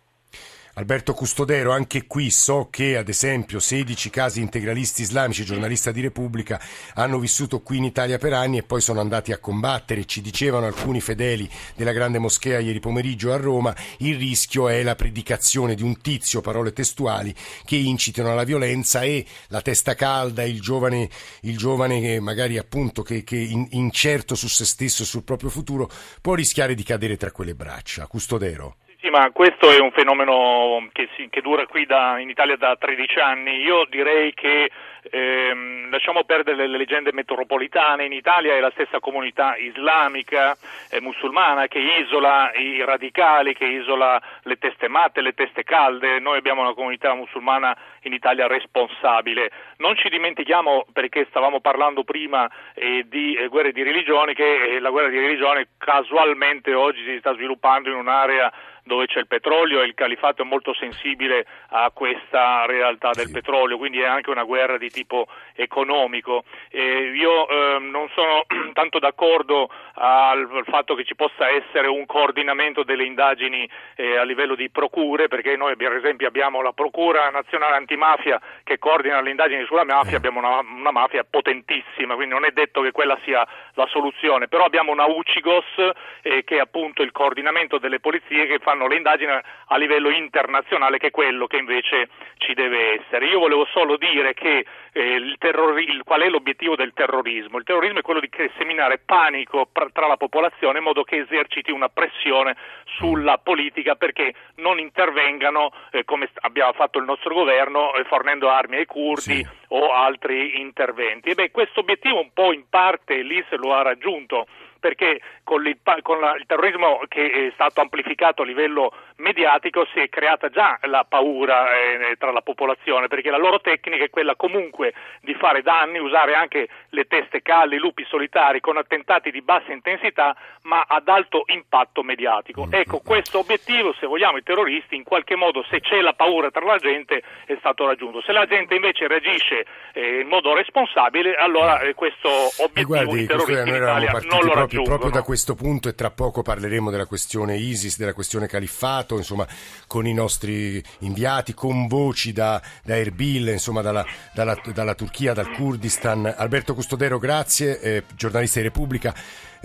Alberto 0.75 1.13
Custodero, 1.13 1.71
anche 1.71 2.07
qui 2.07 2.31
so 2.31 2.67
che 2.71 2.97
ad 2.97 3.07
esempio 3.07 3.59
16 3.59 4.09
casi 4.09 4.41
integralisti 4.41 5.03
islamici, 5.03 5.45
giornalista 5.45 5.91
di 5.91 6.01
Repubblica, 6.01 6.59
hanno 6.95 7.19
vissuto 7.19 7.61
qui 7.61 7.77
in 7.77 7.83
Italia 7.83 8.17
per 8.17 8.33
anni 8.33 8.57
e 8.57 8.63
poi 8.63 8.81
sono 8.81 8.99
andati 8.99 9.31
a 9.31 9.37
combattere. 9.37 10.05
Ci 10.05 10.19
dicevano 10.21 10.65
alcuni 10.65 10.99
fedeli 10.99 11.47
della 11.75 11.91
grande 11.91 12.17
moschea 12.17 12.57
ieri 12.57 12.79
pomeriggio 12.79 13.31
a 13.31 13.37
Roma, 13.37 13.75
il 13.99 14.17
rischio 14.17 14.67
è 14.67 14.81
la 14.81 14.95
predicazione 14.95 15.75
di 15.75 15.83
un 15.83 16.01
tizio, 16.01 16.41
parole 16.41 16.73
testuali, 16.73 17.35
che 17.65 17.75
incitano 17.75 18.31
alla 18.31 18.43
violenza 18.43 19.03
e 19.03 19.27
la 19.49 19.61
testa 19.61 19.93
calda, 19.93 20.41
il 20.41 20.59
giovane, 20.59 21.07
il 21.41 21.55
giovane 21.55 22.01
che 22.01 22.19
magari 22.19 22.57
appunto 22.57 23.03
che, 23.03 23.23
che 23.23 23.37
incerto 23.37 24.33
su 24.33 24.47
se 24.47 24.65
stesso 24.65 25.03
e 25.03 25.05
sul 25.05 25.23
proprio 25.23 25.51
futuro 25.51 25.87
può 26.19 26.33
rischiare 26.33 26.73
di 26.73 26.81
cadere 26.81 27.15
tra 27.15 27.31
quelle 27.31 27.53
braccia. 27.53 28.07
Custodero. 28.07 28.77
Sì, 29.03 29.09
ma 29.09 29.31
questo 29.31 29.69
è 29.69 29.81
un 29.81 29.91
fenomeno 29.91 30.87
che, 30.93 31.09
si, 31.17 31.27
che 31.29 31.41
dura 31.41 31.67
qui 31.67 31.85
da, 31.85 32.19
in 32.19 32.29
Italia 32.29 32.55
da 32.55 32.77
13 32.79 33.19
anni. 33.19 33.57
Io 33.57 33.85
direi 33.89 34.33
che 34.33 34.71
ehm, 35.11 35.89
lasciamo 35.89 36.23
perdere 36.23 36.67
le 36.67 36.77
leggende 36.77 37.11
metropolitane, 37.11 38.05
in 38.05 38.13
Italia 38.13 38.55
è 38.55 38.61
la 38.61 38.71
stessa 38.71 39.01
comunità 39.01 39.57
islamica, 39.57 40.55
eh, 40.89 41.01
musulmana, 41.01 41.67
che 41.67 41.79
isola 41.79 42.53
i 42.53 42.81
radicali, 42.85 43.53
che 43.53 43.65
isola 43.65 44.21
le 44.43 44.57
teste 44.57 44.87
matte, 44.87 45.19
le 45.19 45.33
teste 45.33 45.63
calde. 45.63 46.19
Noi 46.19 46.37
abbiamo 46.37 46.61
una 46.61 46.73
comunità 46.73 47.13
musulmana 47.13 47.75
in 48.03 48.13
Italia 48.13 48.47
responsabile. 48.47 49.51
Non 49.79 49.97
ci 49.97 50.07
dimentichiamo, 50.07 50.85
perché 50.93 51.25
stavamo 51.27 51.59
parlando 51.59 52.05
prima 52.05 52.49
eh, 52.73 53.03
di 53.09 53.35
eh, 53.35 53.49
guerre 53.49 53.73
di 53.73 53.83
religione, 53.83 54.33
che 54.33 54.75
eh, 54.75 54.79
la 54.79 54.91
guerra 54.91 55.09
di 55.09 55.19
religione 55.19 55.67
casualmente 55.77 56.73
oggi 56.73 57.03
si 57.03 57.17
sta 57.19 57.33
sviluppando 57.33 57.89
in 57.89 57.95
un'area 57.95 58.49
dove 58.83 59.05
c'è 59.05 59.19
il 59.19 59.27
petrolio 59.27 59.81
e 59.81 59.85
il 59.85 59.93
califato 59.93 60.41
è 60.41 60.45
molto 60.45 60.73
sensibile 60.73 61.45
a 61.69 61.89
questa 61.93 62.65
realtà 62.65 63.11
del 63.11 63.27
sì. 63.27 63.31
petrolio, 63.31 63.77
quindi 63.77 63.99
è 63.99 64.05
anche 64.05 64.29
una 64.29 64.43
guerra 64.43 64.77
di 64.77 64.89
tipo 64.89 65.27
economico. 65.55 66.43
Eh, 66.69 67.13
io 67.15 67.47
eh, 67.47 67.79
non 67.79 68.09
sono 68.13 68.45
tanto 68.73 68.99
d'accordo 68.99 69.69
al, 69.93 70.49
al, 70.51 70.65
fatto 70.65 70.95
che 70.95 71.05
ci 71.05 71.15
possa 71.15 71.49
essere 71.49 71.87
un 71.87 72.05
coordinamento 72.05 72.83
delle 72.83 73.05
indagini 73.05 73.69
eh, 73.95 74.17
a 74.17 74.23
livello 74.23 74.55
di 74.55 74.69
procure, 74.69 75.27
perché 75.27 75.55
noi 75.55 75.75
per 75.75 75.93
esempio 75.93 76.27
abbiamo 76.27 76.61
la 76.61 76.73
Procura 76.73 77.29
Nazionale 77.29 77.75
Antimafia 77.75 78.39
che 78.63 78.77
coordina 78.79 79.21
le 79.21 79.29
indagini 79.29 79.65
sulla 79.65 79.85
mafia, 79.85 80.13
eh. 80.13 80.17
abbiamo 80.17 80.39
una, 80.39 80.59
una 80.59 80.91
mafia 80.91 81.23
potentissima, 81.23 82.15
quindi 82.15 82.33
non 82.33 82.45
è 82.45 82.51
detto 82.51 82.81
che 82.81 82.91
quella 82.91 83.17
sia 83.23 83.47
la 83.75 83.87
soluzione, 83.87 84.47
però 84.47 84.65
abbiamo 84.65 84.91
una 84.91 85.05
UCIGOS 85.05 85.91
eh, 86.21 86.43
che 86.43 86.57
è 86.57 86.59
appunto 86.59 87.01
il 87.01 87.11
coordinamento 87.11 87.77
delle 87.77 87.99
polizie 87.99 88.45
che 88.45 88.59
fa 88.59 88.72
fanno 88.73 88.87
le 88.87 88.95
indagini 88.95 89.31
a 89.31 89.77
livello 89.77 90.09
internazionale 90.09 90.97
che 90.97 91.07
è 91.07 91.11
quello 91.11 91.45
che 91.45 91.57
invece 91.57 92.09
ci 92.37 92.53
deve 92.53 92.99
essere. 92.99 93.27
Io 93.27 93.39
volevo 93.39 93.65
solo 93.71 93.97
dire 93.97 94.33
che 94.33 94.65
eh, 94.91 95.13
il 95.15 95.35
terrori- 95.37 96.01
qual 96.03 96.21
è 96.21 96.29
l'obiettivo 96.29 96.75
del 96.75 96.93
terrorismo? 96.93 97.59
Il 97.59 97.63
terrorismo 97.63 97.99
è 97.99 98.01
quello 98.01 98.19
di 98.19 98.29
seminare 98.57 98.99
panico 99.05 99.69
tra 99.71 100.07
la 100.07 100.17
popolazione 100.17 100.79
in 100.79 100.83
modo 100.83 101.03
che 101.03 101.17
eserciti 101.17 101.71
una 101.71 101.89
pressione 101.89 102.55
sulla 102.97 103.37
politica 103.37 103.95
perché 103.95 104.33
non 104.55 104.79
intervengano 104.79 105.71
eh, 105.91 106.03
come 106.03 106.29
abbiava 106.41 106.73
fatto 106.73 106.97
il 106.97 107.05
nostro 107.05 107.33
governo 107.33 107.93
eh, 107.93 108.03
fornendo 108.05 108.49
armi 108.49 108.77
ai 108.77 108.85
curdi 108.85 109.35
sì. 109.35 109.47
o 109.69 109.93
altri 109.93 110.59
interventi. 110.59 111.35
Questo 111.51 111.81
obiettivo 111.81 112.19
un 112.19 112.31
po' 112.33 112.51
in 112.51 112.63
parte 112.69 113.21
l'IS 113.21 113.51
lo 113.57 113.73
ha 113.73 113.83
raggiunto 113.83 114.47
perché 114.83 115.21
con, 115.45 115.65
il, 115.65 115.77
con 116.01 116.19
la, 116.19 116.35
il, 116.35 116.43
terrorismo 116.45 116.99
che 117.07 117.47
è 117.47 117.51
stato 117.53 117.79
amplificato 117.79 118.41
a 118.41 118.45
livello 118.45 118.91
mediatico 119.17 119.87
si 119.93 119.99
è 119.99 120.09
creata 120.09 120.49
già 120.49 120.77
la 120.81 121.05
paura 121.07 121.73
eh, 121.73 122.15
tra 122.17 122.33
la 122.33 122.41
popolazione, 122.41 123.07
perché 123.07 123.29
la 123.29 123.37
loro 123.37 123.61
tecnica 123.61 124.03
è 124.03 124.09
quella 124.09 124.35
comunque 124.35 124.93
di 125.21 125.33
fare 125.35 125.61
danni, 125.61 125.99
usare 125.99 126.33
anche 126.33 126.67
le 126.89 127.05
teste 127.05 127.41
calde, 127.41 127.77
i 127.77 127.79
lupi 127.79 128.03
solitari 128.09 128.59
con 128.59 128.75
attentati 128.75 129.31
di 129.31 129.41
bassa 129.41 129.71
intensità 129.71 130.35
ma 130.63 130.83
ad 130.85 131.07
alto 131.07 131.43
impatto 131.45 132.03
mediatico. 132.03 132.65
Mm. 132.65 132.73
Ecco, 132.73 132.99
questo 132.99 133.39
obiettivo, 133.39 133.93
se 133.97 134.05
vogliamo, 134.05 134.37
i 134.37 134.43
terroristi 134.43 134.95
in 134.95 135.03
qualche 135.03 135.37
modo, 135.37 135.63
se 135.69 135.79
c'è 135.79 136.01
la 136.01 136.13
paura 136.13 136.51
tra 136.51 136.65
la 136.65 136.77
gente, 136.77 137.23
è 137.45 137.55
stato 137.59 137.85
raggiunto. 137.85 138.21
Se 138.21 138.33
la 138.33 138.45
gente 138.45 138.75
invece 138.75 139.07
reagisce 139.07 139.65
eh, 139.93 140.19
in 140.19 140.27
modo 140.27 140.53
responsabile, 140.53 141.35
allora 141.35 141.79
eh, 141.79 141.93
questo 141.93 142.27
obiettivo 142.59 142.87
guardi, 142.87 143.21
i 143.21 143.25
terroristi 143.25 143.69
in 143.69 143.75
Italia 143.75 144.11
non 144.11 144.43
lo 144.43 144.53
raggiungono 144.53 144.71
proprio, 144.81 144.97
proprio 144.97 145.11
da 145.11 145.21
questo 145.21 145.55
punto 145.55 145.89
e 145.89 145.95
tra 145.95 146.11
poco 146.11 146.41
parleremo 146.41 146.89
della 146.89 147.05
questione 147.05 147.57
ISIS, 147.57 147.97
della 147.97 148.13
questione 148.13 148.47
califfato, 148.47 149.17
insomma, 149.17 149.47
con 149.87 150.07
i 150.07 150.13
nostri 150.13 150.83
inviati, 150.99 151.53
con 151.53 151.87
voci 151.87 152.31
da, 152.31 152.61
da 152.83 152.97
Erbil, 152.97 153.49
insomma, 153.49 153.81
dalla, 153.81 154.05
dalla, 154.33 154.59
dalla, 154.73 154.95
Turchia, 154.95 155.33
dal 155.33 155.51
Kurdistan. 155.51 156.33
Alberto 156.37 156.73
Custodero, 156.73 157.19
grazie, 157.19 157.79
eh, 157.79 158.03
giornalista 158.15 158.59
di 158.59 158.65
Repubblica. 158.65 159.13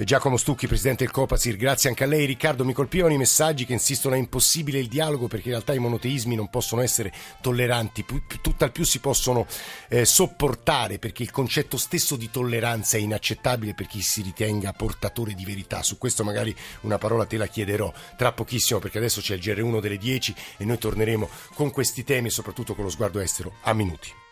Giacomo 0.04 0.37
Stucchi, 0.37 0.68
presidente 0.68 1.02
del 1.02 1.12
Copasir, 1.12 1.56
grazie 1.56 1.88
anche 1.88 2.04
a 2.04 2.06
lei. 2.06 2.24
Riccardo, 2.24 2.64
mi 2.64 2.72
colpivano 2.72 3.12
i 3.12 3.18
messaggi 3.18 3.64
che 3.64 3.72
insistono 3.72 4.14
è 4.14 4.18
impossibile 4.18 4.78
il 4.78 4.87
dialogo 4.87 5.26
perché 5.26 5.48
in 5.48 5.54
realtà 5.54 5.74
i 5.74 5.80
monoteismi 5.80 6.37
non 6.37 6.48
possono 6.50 6.82
essere 6.82 7.12
tolleranti, 7.40 8.04
tutt'al 8.40 8.70
più 8.70 8.84
si 8.84 9.00
possono 9.00 9.44
eh, 9.88 10.04
sopportare 10.04 11.00
perché 11.00 11.24
il 11.24 11.32
concetto 11.32 11.76
stesso 11.76 12.14
di 12.14 12.30
tolleranza 12.30 12.96
è 12.96 13.00
inaccettabile 13.00 13.74
per 13.74 13.88
chi 13.88 14.00
si 14.00 14.22
ritenga 14.22 14.72
portatore 14.72 15.34
di 15.34 15.44
verità. 15.44 15.82
Su 15.82 15.98
questo 15.98 16.22
magari 16.22 16.54
una 16.82 16.98
parola 16.98 17.26
te 17.26 17.37
la 17.37 17.48
chiederò 17.48 17.92
tra 18.16 18.30
pochissimo 18.30 18.78
perché 18.78 18.98
adesso 18.98 19.20
c'è 19.20 19.34
il 19.34 19.40
GR1 19.40 19.80
delle 19.80 19.98
10 19.98 20.34
e 20.58 20.64
noi 20.64 20.78
torneremo 20.78 21.28
con 21.54 21.72
questi 21.72 22.04
temi 22.04 22.28
e 22.28 22.30
soprattutto 22.30 22.76
con 22.76 22.84
lo 22.84 22.90
sguardo 22.90 23.18
estero 23.18 23.54
a 23.62 23.72
minuti. 23.72 24.26